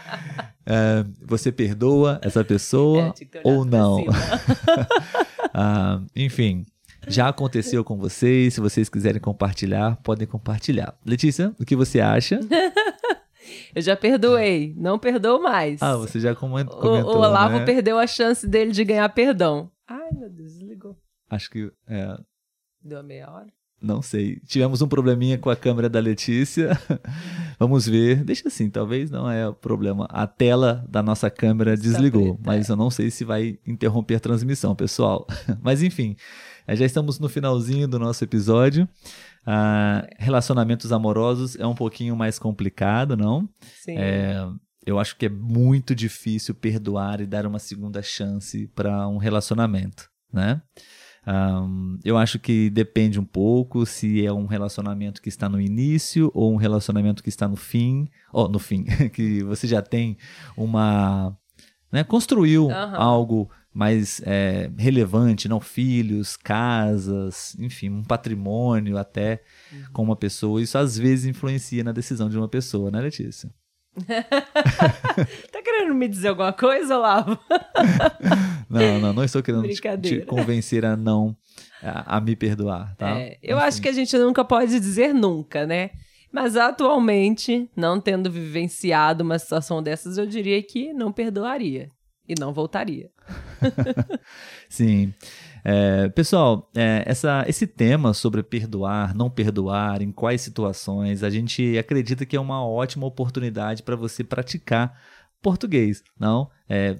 é, 0.64 1.04
você 1.20 1.52
perdoa 1.52 2.18
essa 2.22 2.42
pessoa 2.42 3.12
é, 3.34 3.40
ou 3.44 3.66
não? 3.66 4.02
ah, 5.52 6.00
enfim, 6.16 6.64
já 7.06 7.28
aconteceu 7.28 7.84
com 7.84 7.96
vocês? 7.96 8.54
Se 8.54 8.60
vocês 8.60 8.88
quiserem 8.88 9.20
compartilhar, 9.20 9.96
podem 10.02 10.26
compartilhar. 10.26 10.98
Letícia, 11.04 11.54
o 11.58 11.64
que 11.64 11.76
você 11.76 12.00
acha? 12.00 12.40
Eu 13.74 13.82
já 13.82 13.96
perdoei, 13.96 14.74
não 14.76 14.98
perdoo 14.98 15.40
mais. 15.40 15.80
Ah, 15.82 15.96
você 15.96 16.18
já 16.18 16.34
comentou. 16.34 16.82
O, 16.82 17.16
o 17.16 17.18
Olavo 17.18 17.58
né? 17.58 17.64
perdeu 17.64 17.98
a 17.98 18.06
chance 18.06 18.46
dele 18.46 18.72
de 18.72 18.84
ganhar 18.84 19.08
perdão. 19.10 19.70
Ai, 19.86 20.08
meu 20.12 20.28
Deus, 20.28 20.54
desligou. 20.54 20.96
Acho 21.30 21.50
que. 21.50 21.70
É... 21.86 22.18
Deu 22.82 22.98
a 22.98 23.02
meia 23.02 23.30
hora? 23.30 23.46
Não 23.80 24.00
sei. 24.00 24.40
Tivemos 24.46 24.80
um 24.80 24.88
probleminha 24.88 25.36
com 25.36 25.50
a 25.50 25.56
câmera 25.56 25.88
da 25.88 26.00
Letícia. 26.00 26.70
Vamos 27.58 27.86
ver. 27.86 28.24
Deixa 28.24 28.48
assim, 28.48 28.70
talvez 28.70 29.10
não 29.10 29.30
é 29.30 29.46
o 29.46 29.54
problema. 29.54 30.06
A 30.10 30.26
tela 30.26 30.84
da 30.88 31.02
nossa 31.02 31.30
câmera 31.30 31.76
desligou, 31.76 32.40
mas 32.44 32.68
é. 32.68 32.72
eu 32.72 32.76
não 32.76 32.90
sei 32.90 33.10
se 33.10 33.24
vai 33.24 33.58
interromper 33.66 34.16
a 34.16 34.20
transmissão, 34.20 34.74
pessoal. 34.74 35.26
Mas 35.62 35.82
enfim, 35.82 36.16
já 36.74 36.84
estamos 36.84 37.20
no 37.20 37.28
finalzinho 37.28 37.86
do 37.86 37.98
nosso 37.98 38.24
episódio. 38.24 38.88
Ah, 39.46 40.06
relacionamentos 40.18 40.90
amorosos 40.90 41.54
é 41.56 41.66
um 41.66 41.74
pouquinho 41.74 42.16
mais 42.16 42.38
complicado, 42.38 43.16
não? 43.16 43.48
Sim. 43.84 43.96
É, 43.96 44.44
eu 44.84 44.98
acho 44.98 45.16
que 45.16 45.26
é 45.26 45.28
muito 45.28 45.94
difícil 45.94 46.54
perdoar 46.54 47.20
e 47.20 47.26
dar 47.26 47.46
uma 47.46 47.58
segunda 47.58 48.02
chance 48.02 48.66
para 48.74 49.06
um 49.08 49.18
relacionamento, 49.18 50.10
né? 50.32 50.62
Um, 51.26 51.98
eu 52.04 52.16
acho 52.16 52.38
que 52.38 52.70
depende 52.70 53.18
um 53.18 53.24
pouco 53.24 53.84
se 53.84 54.24
é 54.24 54.32
um 54.32 54.46
relacionamento 54.46 55.20
que 55.20 55.28
está 55.28 55.48
no 55.48 55.60
início 55.60 56.30
ou 56.32 56.52
um 56.52 56.56
relacionamento 56.56 57.20
que 57.20 57.28
está 57.28 57.48
no 57.48 57.56
fim, 57.56 58.08
ou 58.32 58.48
no 58.48 58.60
fim, 58.60 58.84
que 59.12 59.42
você 59.42 59.66
já 59.66 59.82
tem 59.82 60.16
uma, 60.56 61.36
né, 61.90 62.04
construiu 62.04 62.66
uhum. 62.66 62.72
algo 62.72 63.50
mais 63.76 64.22
é, 64.24 64.70
relevante, 64.78 65.50
não 65.50 65.60
filhos, 65.60 66.34
casas, 66.34 67.54
enfim, 67.58 67.90
um 67.90 68.02
patrimônio 68.02 68.96
até 68.96 69.42
uhum. 69.70 69.84
com 69.92 70.02
uma 70.02 70.16
pessoa. 70.16 70.62
Isso 70.62 70.78
às 70.78 70.96
vezes 70.96 71.26
influencia 71.26 71.84
na 71.84 71.92
decisão 71.92 72.30
de 72.30 72.38
uma 72.38 72.48
pessoa, 72.48 72.90
né, 72.90 73.02
Letícia? 73.02 73.50
tá 75.52 75.62
querendo 75.62 75.94
me 75.94 76.08
dizer 76.08 76.28
alguma 76.28 76.54
coisa, 76.54 76.96
Olavo? 76.96 77.38
não, 78.70 78.98
não, 78.98 79.12
não 79.12 79.24
estou 79.24 79.42
querendo 79.42 79.68
te 80.00 80.22
convencer 80.22 80.82
a 80.86 80.96
não 80.96 81.36
a, 81.82 82.16
a 82.16 82.20
me 82.20 82.34
perdoar, 82.34 82.96
tá? 82.96 83.10
É, 83.10 83.38
eu 83.42 83.58
Enfim. 83.58 83.66
acho 83.66 83.82
que 83.82 83.88
a 83.90 83.92
gente 83.92 84.16
nunca 84.16 84.42
pode 84.42 84.80
dizer 84.80 85.12
nunca, 85.12 85.66
né? 85.66 85.90
Mas 86.32 86.56
atualmente, 86.56 87.70
não 87.76 88.00
tendo 88.00 88.30
vivenciado 88.30 89.22
uma 89.22 89.38
situação 89.38 89.82
dessas, 89.82 90.16
eu 90.16 90.24
diria 90.24 90.62
que 90.62 90.94
não 90.94 91.12
perdoaria 91.12 91.90
e 92.26 92.34
não 92.38 92.54
voltaria. 92.54 93.10
Sim. 94.68 95.12
É, 95.64 96.08
pessoal, 96.10 96.70
é, 96.76 97.02
essa, 97.06 97.44
esse 97.48 97.66
tema 97.66 98.14
sobre 98.14 98.42
perdoar, 98.42 99.14
não 99.14 99.28
perdoar, 99.28 100.00
em 100.00 100.12
quais 100.12 100.40
situações, 100.40 101.24
a 101.24 101.30
gente 101.30 101.76
acredita 101.76 102.24
que 102.24 102.36
é 102.36 102.40
uma 102.40 102.64
ótima 102.64 103.04
oportunidade 103.04 103.82
para 103.82 103.96
você 103.96 104.22
praticar 104.22 104.96
português, 105.42 106.04
não? 106.18 106.48
É, 106.68 106.96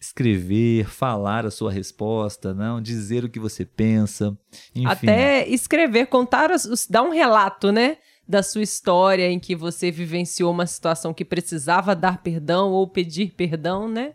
escrever, 0.00 0.86
falar 0.86 1.44
a 1.44 1.50
sua 1.50 1.72
resposta, 1.72 2.54
não 2.54 2.80
dizer 2.80 3.24
o 3.24 3.28
que 3.28 3.40
você 3.40 3.64
pensa, 3.64 4.36
enfim. 4.74 4.86
Até 5.08 5.48
escrever, 5.48 6.06
contar, 6.06 6.50
dar 6.88 7.02
um 7.02 7.10
relato, 7.10 7.70
né? 7.70 7.98
Da 8.28 8.42
sua 8.42 8.62
história 8.62 9.30
em 9.30 9.38
que 9.38 9.54
você 9.54 9.90
vivenciou 9.90 10.50
uma 10.50 10.66
situação 10.66 11.14
que 11.14 11.24
precisava 11.24 11.94
dar 11.94 12.22
perdão 12.22 12.70
ou 12.70 12.88
pedir 12.88 13.34
perdão, 13.34 13.88
né? 13.88 14.14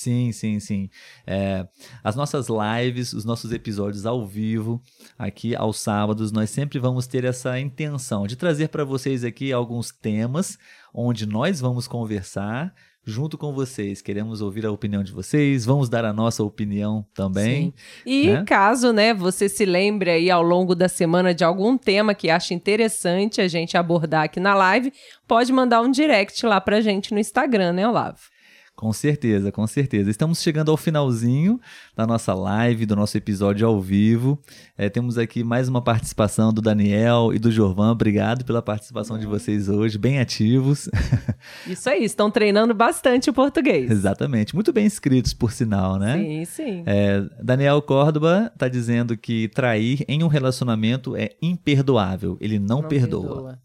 Sim, 0.00 0.32
sim, 0.32 0.58
sim. 0.58 0.88
É, 1.26 1.68
as 2.02 2.16
nossas 2.16 2.46
lives, 2.48 3.12
os 3.12 3.26
nossos 3.26 3.52
episódios 3.52 4.06
ao 4.06 4.26
vivo, 4.26 4.80
aqui 5.18 5.54
aos 5.54 5.78
sábados, 5.78 6.32
nós 6.32 6.48
sempre 6.48 6.78
vamos 6.78 7.06
ter 7.06 7.22
essa 7.22 7.60
intenção 7.60 8.26
de 8.26 8.34
trazer 8.34 8.68
para 8.68 8.82
vocês 8.82 9.24
aqui 9.24 9.52
alguns 9.52 9.90
temas 9.92 10.58
onde 10.94 11.26
nós 11.26 11.60
vamos 11.60 11.86
conversar 11.86 12.74
junto 13.04 13.36
com 13.36 13.52
vocês. 13.52 14.00
Queremos 14.00 14.40
ouvir 14.40 14.64
a 14.64 14.72
opinião 14.72 15.02
de 15.02 15.12
vocês, 15.12 15.66
vamos 15.66 15.90
dar 15.90 16.06
a 16.06 16.14
nossa 16.14 16.42
opinião 16.42 17.04
também. 17.12 17.74
Sim. 18.02 18.10
E 18.10 18.30
né? 18.30 18.44
caso, 18.46 18.94
né, 18.94 19.12
você 19.12 19.50
se 19.50 19.66
lembre 19.66 20.10
aí 20.10 20.30
ao 20.30 20.42
longo 20.42 20.74
da 20.74 20.88
semana 20.88 21.34
de 21.34 21.44
algum 21.44 21.76
tema 21.76 22.14
que 22.14 22.30
acha 22.30 22.54
interessante 22.54 23.38
a 23.38 23.48
gente 23.48 23.76
abordar 23.76 24.24
aqui 24.24 24.40
na 24.40 24.54
live, 24.54 24.94
pode 25.28 25.52
mandar 25.52 25.82
um 25.82 25.90
direct 25.90 26.46
lá 26.46 26.58
pra 26.58 26.80
gente 26.80 27.12
no 27.12 27.20
Instagram, 27.20 27.74
né, 27.74 27.86
Olavo? 27.86 28.39
Com 28.80 28.94
certeza, 28.94 29.52
com 29.52 29.66
certeza. 29.66 30.10
Estamos 30.10 30.40
chegando 30.40 30.70
ao 30.70 30.76
finalzinho 30.78 31.60
da 31.94 32.06
nossa 32.06 32.32
live, 32.32 32.86
do 32.86 32.96
nosso 32.96 33.14
episódio 33.14 33.66
ao 33.66 33.78
vivo. 33.78 34.38
É, 34.74 34.88
temos 34.88 35.18
aqui 35.18 35.44
mais 35.44 35.68
uma 35.68 35.82
participação 35.82 36.50
do 36.50 36.62
Daniel 36.62 37.30
e 37.34 37.38
do 37.38 37.52
Jorvan. 37.52 37.90
Obrigado 37.90 38.42
pela 38.42 38.62
participação 38.62 39.18
de 39.18 39.26
vocês 39.26 39.68
hoje, 39.68 39.98
bem 39.98 40.18
ativos. 40.18 40.88
Isso 41.68 41.90
aí, 41.90 42.04
estão 42.04 42.30
treinando 42.30 42.72
bastante 42.72 43.28
o 43.28 43.34
português. 43.34 43.90
Exatamente, 43.90 44.54
muito 44.54 44.72
bem 44.72 44.86
inscritos, 44.86 45.34
por 45.34 45.52
sinal, 45.52 45.98
né? 45.98 46.16
Sim, 46.16 46.44
sim. 46.46 46.82
É, 46.86 47.22
Daniel 47.42 47.82
Córdoba 47.82 48.50
está 48.50 48.66
dizendo 48.66 49.14
que 49.14 49.48
trair 49.48 50.06
em 50.08 50.24
um 50.24 50.26
relacionamento 50.26 51.14
é 51.14 51.32
imperdoável. 51.42 52.38
Ele 52.40 52.58
não, 52.58 52.80
não 52.80 52.88
perdoa. 52.88 53.26
perdoa. 53.28 53.58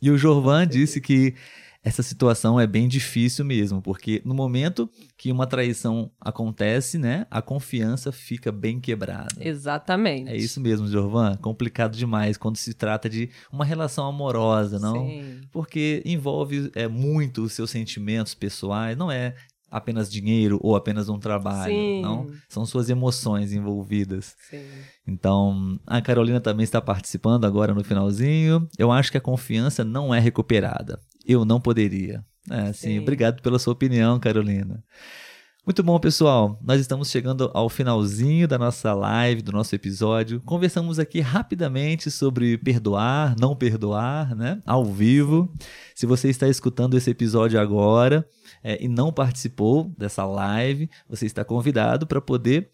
E 0.00 0.08
o 0.08 0.16
Jorvan 0.16 0.68
disse 0.68 1.00
que 1.00 1.34
essa 1.86 2.02
situação 2.02 2.58
é 2.58 2.66
bem 2.66 2.88
difícil 2.88 3.44
mesmo, 3.44 3.80
porque 3.80 4.20
no 4.24 4.34
momento 4.34 4.90
que 5.16 5.30
uma 5.30 5.46
traição 5.46 6.10
acontece, 6.20 6.98
né, 6.98 7.28
a 7.30 7.40
confiança 7.40 8.10
fica 8.10 8.50
bem 8.50 8.80
quebrada. 8.80 9.36
Exatamente. 9.38 10.28
É 10.28 10.36
isso 10.36 10.60
mesmo, 10.60 10.88
Jorvan. 10.88 11.36
Complicado 11.36 11.96
demais 11.96 12.36
quando 12.36 12.56
se 12.56 12.74
trata 12.74 13.08
de 13.08 13.30
uma 13.52 13.64
relação 13.64 14.04
amorosa, 14.08 14.80
não? 14.80 15.06
Sim. 15.06 15.42
Porque 15.52 16.02
envolve 16.04 16.72
é, 16.74 16.88
muito 16.88 17.44
os 17.44 17.52
seus 17.52 17.70
sentimentos 17.70 18.34
pessoais, 18.34 18.96
não 18.96 19.08
é 19.08 19.36
apenas 19.70 20.10
dinheiro 20.10 20.58
ou 20.62 20.76
apenas 20.76 21.08
um 21.08 21.18
trabalho, 21.18 21.74
Sim. 21.74 22.02
não? 22.02 22.30
São 22.48 22.64
suas 22.64 22.88
emoções 22.88 23.52
envolvidas. 23.52 24.34
Sim. 24.48 24.64
Então, 25.06 25.78
a 25.86 26.00
Carolina 26.00 26.40
também 26.40 26.64
está 26.64 26.80
participando 26.80 27.44
agora 27.44 27.74
no 27.74 27.84
finalzinho. 27.84 28.68
Eu 28.78 28.90
acho 28.92 29.10
que 29.10 29.18
a 29.18 29.20
confiança 29.20 29.84
não 29.84 30.14
é 30.14 30.18
recuperada. 30.18 31.00
Eu 31.24 31.44
não 31.44 31.60
poderia. 31.60 32.24
É, 32.50 32.72
sim, 32.72 32.88
Sim. 32.90 32.98
obrigado 33.00 33.42
pela 33.42 33.58
sua 33.58 33.72
opinião, 33.72 34.20
Carolina. 34.20 34.82
Muito 35.66 35.82
bom, 35.82 35.98
pessoal. 35.98 36.56
Nós 36.62 36.80
estamos 36.80 37.10
chegando 37.10 37.50
ao 37.52 37.68
finalzinho 37.68 38.46
da 38.46 38.56
nossa 38.56 38.94
live, 38.94 39.42
do 39.42 39.50
nosso 39.50 39.74
episódio. 39.74 40.40
Conversamos 40.42 41.00
aqui 41.00 41.18
rapidamente 41.18 42.08
sobre 42.08 42.56
perdoar, 42.56 43.34
não 43.36 43.56
perdoar, 43.56 44.32
né? 44.36 44.60
Ao 44.64 44.84
vivo. 44.84 45.52
Se 45.92 46.06
você 46.06 46.28
está 46.28 46.46
escutando 46.46 46.96
esse 46.96 47.10
episódio 47.10 47.58
agora 47.58 48.24
é, 48.62 48.80
e 48.80 48.86
não 48.86 49.12
participou 49.12 49.92
dessa 49.98 50.24
live, 50.24 50.88
você 51.08 51.26
está 51.26 51.44
convidado 51.44 52.06
para 52.06 52.20
poder 52.20 52.70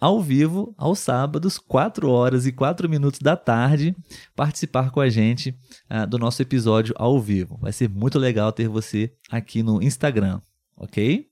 ao 0.00 0.20
vivo, 0.20 0.74
aos 0.76 0.98
sábados, 0.98 1.56
4 1.56 2.10
horas 2.10 2.46
e 2.46 2.52
4 2.52 2.88
minutos 2.88 3.20
da 3.20 3.36
tarde, 3.36 3.94
participar 4.34 4.90
com 4.90 5.00
a 5.00 5.08
gente 5.08 5.56
ah, 5.88 6.04
do 6.04 6.18
nosso 6.18 6.42
episódio 6.42 6.96
ao 6.98 7.20
vivo. 7.20 7.56
Vai 7.60 7.72
ser 7.72 7.88
muito 7.88 8.18
legal 8.18 8.50
ter 8.50 8.66
você 8.66 9.12
aqui 9.30 9.62
no 9.62 9.80
Instagram, 9.80 10.40
ok? 10.76 11.28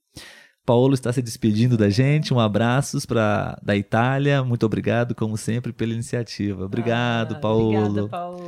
Paulo 0.66 0.94
está 0.94 1.12
se 1.12 1.22
despedindo 1.22 1.76
da 1.76 1.88
gente. 1.88 2.34
Um 2.34 2.40
abraço 2.40 2.98
para 3.06 3.56
da 3.62 3.76
Itália. 3.76 4.42
Muito 4.42 4.66
obrigado, 4.66 5.14
como 5.14 5.36
sempre, 5.36 5.72
pela 5.72 5.92
iniciativa. 5.92 6.64
Obrigado, 6.64 7.36
Ah, 7.36 7.38
Paulo. 7.38 7.68
Obrigada, 7.78 8.08
Paulo. 8.08 8.42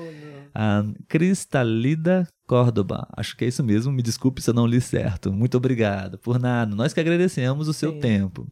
A 0.54 0.84
Cristalida 1.06 2.26
Córdoba. 2.46 3.06
Acho 3.16 3.36
que 3.36 3.44
é 3.44 3.48
isso 3.48 3.62
mesmo. 3.62 3.92
Me 3.92 4.02
desculpe 4.02 4.42
se 4.42 4.50
eu 4.50 4.54
não 4.54 4.66
li 4.66 4.80
certo. 4.80 5.32
Muito 5.32 5.56
obrigado. 5.56 6.18
Por 6.18 6.40
nada. 6.40 6.74
Nós 6.74 6.92
que 6.92 6.98
agradecemos 7.00 7.68
o 7.68 7.72
seu 7.72 7.92
Sim. 7.92 8.00
tempo. 8.00 8.46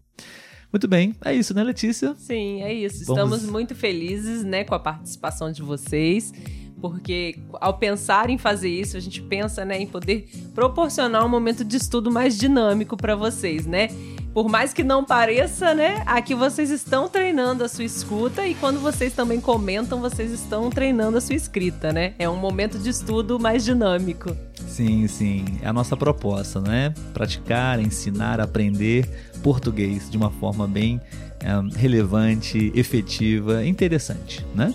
Muito 0.73 0.87
bem. 0.87 1.15
É 1.25 1.35
isso, 1.35 1.53
né, 1.55 1.65
Letícia? 1.65 2.15
Sim, 2.17 2.63
é 2.63 2.73
isso. 2.73 3.05
Vamos- 3.07 3.33
Estamos 3.39 3.51
muito 3.51 3.75
felizes, 3.75 4.45
né, 4.45 4.63
com 4.63 4.75
a 4.75 4.79
participação 4.79 5.51
de 5.51 5.63
vocês, 5.63 6.33
porque 6.81 7.39
ao 7.55 7.79
pensar 7.79 8.31
em 8.31 8.39
fazer 8.39 8.69
isso, 8.69 8.97
a 8.97 9.01
gente 9.01 9.23
pensa, 9.23 9.65
né, 9.65 9.81
em 9.81 9.87
poder 9.87 10.29
proporcionar 10.55 11.25
um 11.25 11.29
momento 11.29 11.65
de 11.65 11.77
estudo 11.77 12.11
mais 12.11 12.37
dinâmico 12.37 12.97
para 12.97 13.17
vocês, 13.17 13.67
né? 13.67 13.89
Por 14.35 14.51
mais 14.51 14.75
que 14.75 14.85
não 14.85 15.03
pareça, 15.03 15.75
né, 15.75 16.03
aqui 16.05 16.35
vocês 16.35 16.71
estão 16.71 17.09
treinando 17.09 17.65
a 17.65 17.69
sua 17.69 17.85
escuta 17.85 18.47
e 18.47 18.55
quando 18.55 18.79
vocês 18.81 19.15
também 19.15 19.41
comentam, 19.41 20.01
vocês 20.01 20.31
estão 20.31 20.69
treinando 20.69 21.17
a 21.17 21.21
sua 21.21 21.35
escrita, 21.35 21.93
né? 21.93 22.15
É 22.19 22.29
um 22.29 22.37
momento 22.37 22.79
de 22.79 22.91
estudo 22.91 23.41
mais 23.41 23.65
dinâmico. 23.65 24.37
Sim, 24.69 25.07
sim. 25.09 25.45
É 25.63 25.69
a 25.69 25.73
nossa 25.73 25.97
proposta, 25.97 26.61
né? 26.61 26.93
Praticar, 27.15 27.81
ensinar, 27.81 28.41
aprender 28.41 29.09
português 29.43 30.11
de 30.11 30.19
uma 30.19 30.31
forma 30.31 30.67
bem 30.67 31.01
eh, 31.41 31.77
relevante, 31.77 32.71
efetiva, 32.75 33.65
interessante, 33.65 34.45
né? 34.55 34.75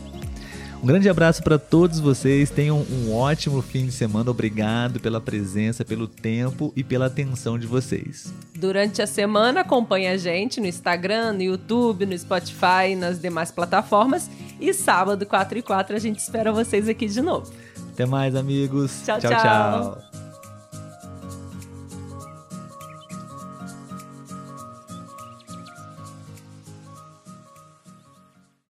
Um 0.82 0.88
grande 0.88 1.08
abraço 1.08 1.44
para 1.44 1.60
todos 1.60 2.00
vocês. 2.00 2.50
Tenham 2.50 2.84
um 2.89 3.13
ótimo 3.13 3.62
fim 3.62 3.86
de 3.86 3.91
semana. 3.91 4.32
Obrigado 4.32 5.00
pela 5.00 5.22
presença, 5.22 5.86
pelo 5.86 6.08
tempo 6.08 6.74
e 6.76 6.84
pela 6.84 7.06
atenção 7.06 7.60
de 7.60 7.67
vocês. 7.67 8.34
Durante 8.56 9.00
a 9.00 9.06
semana, 9.06 9.62
acompanhe 9.62 10.08
a 10.08 10.17
gente 10.17 10.60
no 10.60 10.65
Instagram, 10.65 11.34
no 11.34 11.44
YouTube, 11.44 12.08
no 12.08 12.17
Spotify, 12.17 12.96
nas 12.98 13.22
demais 13.22 13.52
plataformas. 13.52 14.28
E 14.60 14.74
sábado, 14.74 15.24
4 15.24 15.60
e 15.60 15.62
4, 15.62 15.96
a 15.96 16.00
gente 16.00 16.17
espera 16.17 16.52
vocês 16.52 16.89
aqui 16.89 17.06
de 17.06 17.22
novo. 17.22 17.52
Até 17.94 18.08
mais, 18.08 18.36
amigos. 18.36 19.04
Tchau, 19.06 19.20
tchau. 19.20 19.30
tchau. 19.30 20.02
tchau. 20.12 20.31